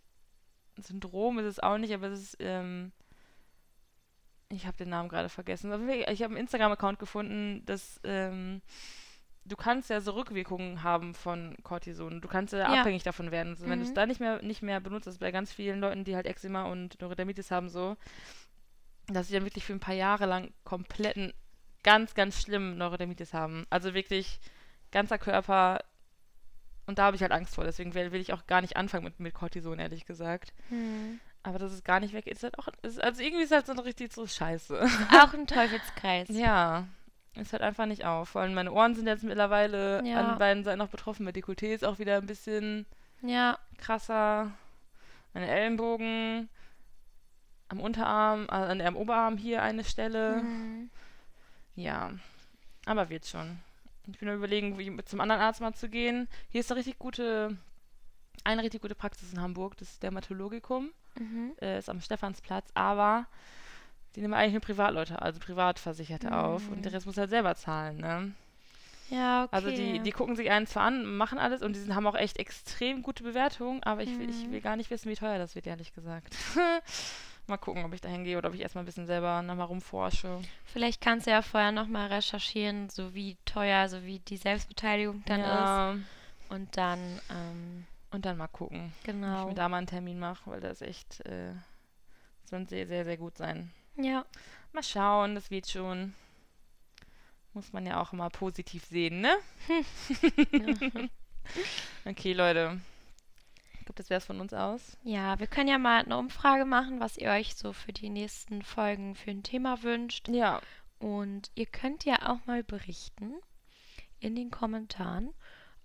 [0.77, 2.91] Syndrom ist es auch nicht, aber es ist, ähm,
[4.49, 5.71] ich habe den Namen gerade vergessen.
[5.89, 8.61] Ich habe einen Instagram-Account gefunden, dass ähm,
[9.47, 12.21] du kannst ja so Rückwirkungen haben von Cortison.
[12.21, 12.81] Du kannst ja, ja.
[12.81, 13.49] abhängig davon werden.
[13.49, 13.71] Also, mhm.
[13.71, 16.15] Wenn du es da nicht mehr, nicht mehr benutzt, das bei ganz vielen Leuten, die
[16.15, 17.97] halt Eczema und Neurodermitis haben, so,
[19.07, 21.33] dass sie dann wirklich für ein paar Jahre lang kompletten,
[21.83, 23.65] ganz, ganz schlimmen Neurodermitis haben.
[23.69, 24.39] Also wirklich
[24.91, 25.79] ganzer Körper.
[26.85, 27.63] Und da habe ich halt Angst vor.
[27.63, 30.53] Deswegen will, will, ich auch gar nicht anfangen mit, mit Cortison, ehrlich gesagt.
[30.69, 31.19] Mhm.
[31.43, 32.67] Aber dass es gar nicht weg ist, halt auch.
[32.81, 34.81] Ist, also irgendwie ist halt so eine richtig so Scheiße.
[35.21, 36.27] Auch ein Teufelskreis.
[36.29, 36.87] ja.
[37.35, 38.29] Ist halt einfach nicht auf.
[38.29, 40.19] Vor allem meine Ohren sind jetzt mittlerweile ja.
[40.19, 41.23] an beiden Seiten noch betroffen.
[41.23, 42.87] Mein Dekolleté ist auch wieder ein bisschen
[43.21, 43.59] ja.
[43.77, 44.51] krasser.
[45.33, 46.49] Meine Ellenbogen,
[47.69, 50.41] am Unterarm, also an, am Oberarm hier eine Stelle.
[50.43, 50.89] Mhm.
[51.75, 52.11] Ja,
[52.85, 53.59] aber wird schon.
[54.07, 56.27] Ich bin überlegen, wie, zum anderen Arzt mal zu gehen.
[56.49, 57.57] Hier ist eine richtig gute,
[58.43, 60.91] eine richtig gute Praxis in Hamburg, das Dermatologikum.
[61.19, 61.53] Mhm.
[61.61, 63.25] Äh, ist am Stephansplatz, aber
[64.15, 66.33] die nehmen eigentlich nur Privatleute, also Privatversicherte mhm.
[66.33, 68.31] auf und der Rest muss halt selber zahlen, ne?
[69.09, 69.55] Ja, okay.
[69.55, 72.37] Also die, die gucken sich einen zwar an, machen alles und die haben auch echt
[72.37, 74.29] extrem gute Bewertungen, aber ich, mhm.
[74.29, 76.35] ich will gar nicht wissen, wie teuer das wird, ehrlich gesagt.
[77.47, 80.41] mal gucken, ob ich da hingehe oder ob ich erstmal ein bisschen selber nochmal rumforsche.
[80.65, 85.39] Vielleicht kannst du ja vorher nochmal recherchieren, so wie teuer, so wie die Selbstbeteiligung dann
[85.39, 85.91] ja.
[85.93, 86.01] ist.
[86.49, 88.93] Und dann, ähm, Und dann mal gucken.
[89.03, 89.33] Genau.
[89.33, 91.53] Ob ich mir da mal einen Termin mache, weil das echt, äh,
[92.49, 93.71] wird sehr, sehr, sehr gut sein.
[93.95, 94.25] Ja.
[94.71, 96.13] Mal schauen, das wird schon.
[97.53, 99.35] Muss man ja auch immer positiv sehen, ne?
[102.05, 102.79] okay, Leute.
[103.87, 104.97] Glaube, das wäre es von uns aus.
[105.03, 108.61] Ja, wir können ja mal eine Umfrage machen, was ihr euch so für die nächsten
[108.61, 110.27] Folgen für ein Thema wünscht.
[110.27, 110.59] Ja.
[110.99, 113.35] Und ihr könnt ja auch mal berichten
[114.19, 115.33] in den Kommentaren,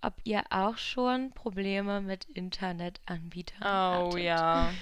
[0.01, 4.13] ob ihr auch schon Probleme mit Internetanbietern oh, hattet.
[4.15, 4.73] Oh ja.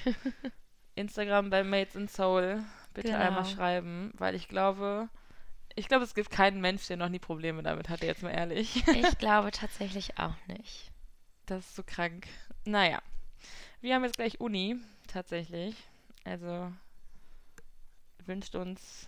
[0.95, 2.63] Instagram bei Mates in Soul
[2.95, 3.19] bitte genau.
[3.19, 5.09] einmal schreiben, weil ich glaube,
[5.75, 8.83] ich glaube, es gibt keinen Mensch, der noch nie Probleme damit hatte, jetzt mal ehrlich.
[8.87, 10.91] Ich glaube tatsächlich auch nicht.
[11.45, 12.25] Das ist so krank.
[12.65, 12.99] Naja,
[13.81, 14.77] wir haben jetzt gleich Uni,
[15.07, 15.75] tatsächlich.
[16.23, 16.71] Also
[18.25, 19.07] wünscht uns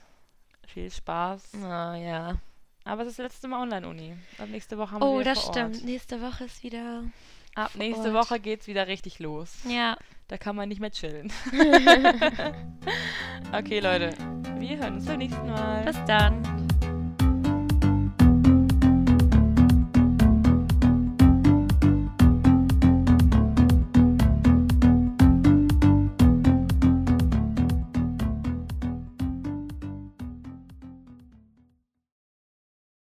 [0.68, 1.52] viel Spaß.
[1.56, 2.36] Oh, ja.
[2.86, 4.16] Aber es ist das letzte Mal Online-Uni.
[4.38, 5.86] Ab nächste Woche haben oh, wir Oh, das stimmt.
[5.86, 7.04] Nächste Woche ist wieder.
[7.56, 8.30] Ab nächste Ort.
[8.30, 9.60] Woche geht's wieder richtig los.
[9.68, 9.98] Ja.
[10.28, 11.32] Da kann man nicht mehr chillen.
[13.54, 14.10] okay, Leute.
[14.58, 15.86] Wir hören uns beim nächsten Mal.
[15.86, 16.63] Bis dann.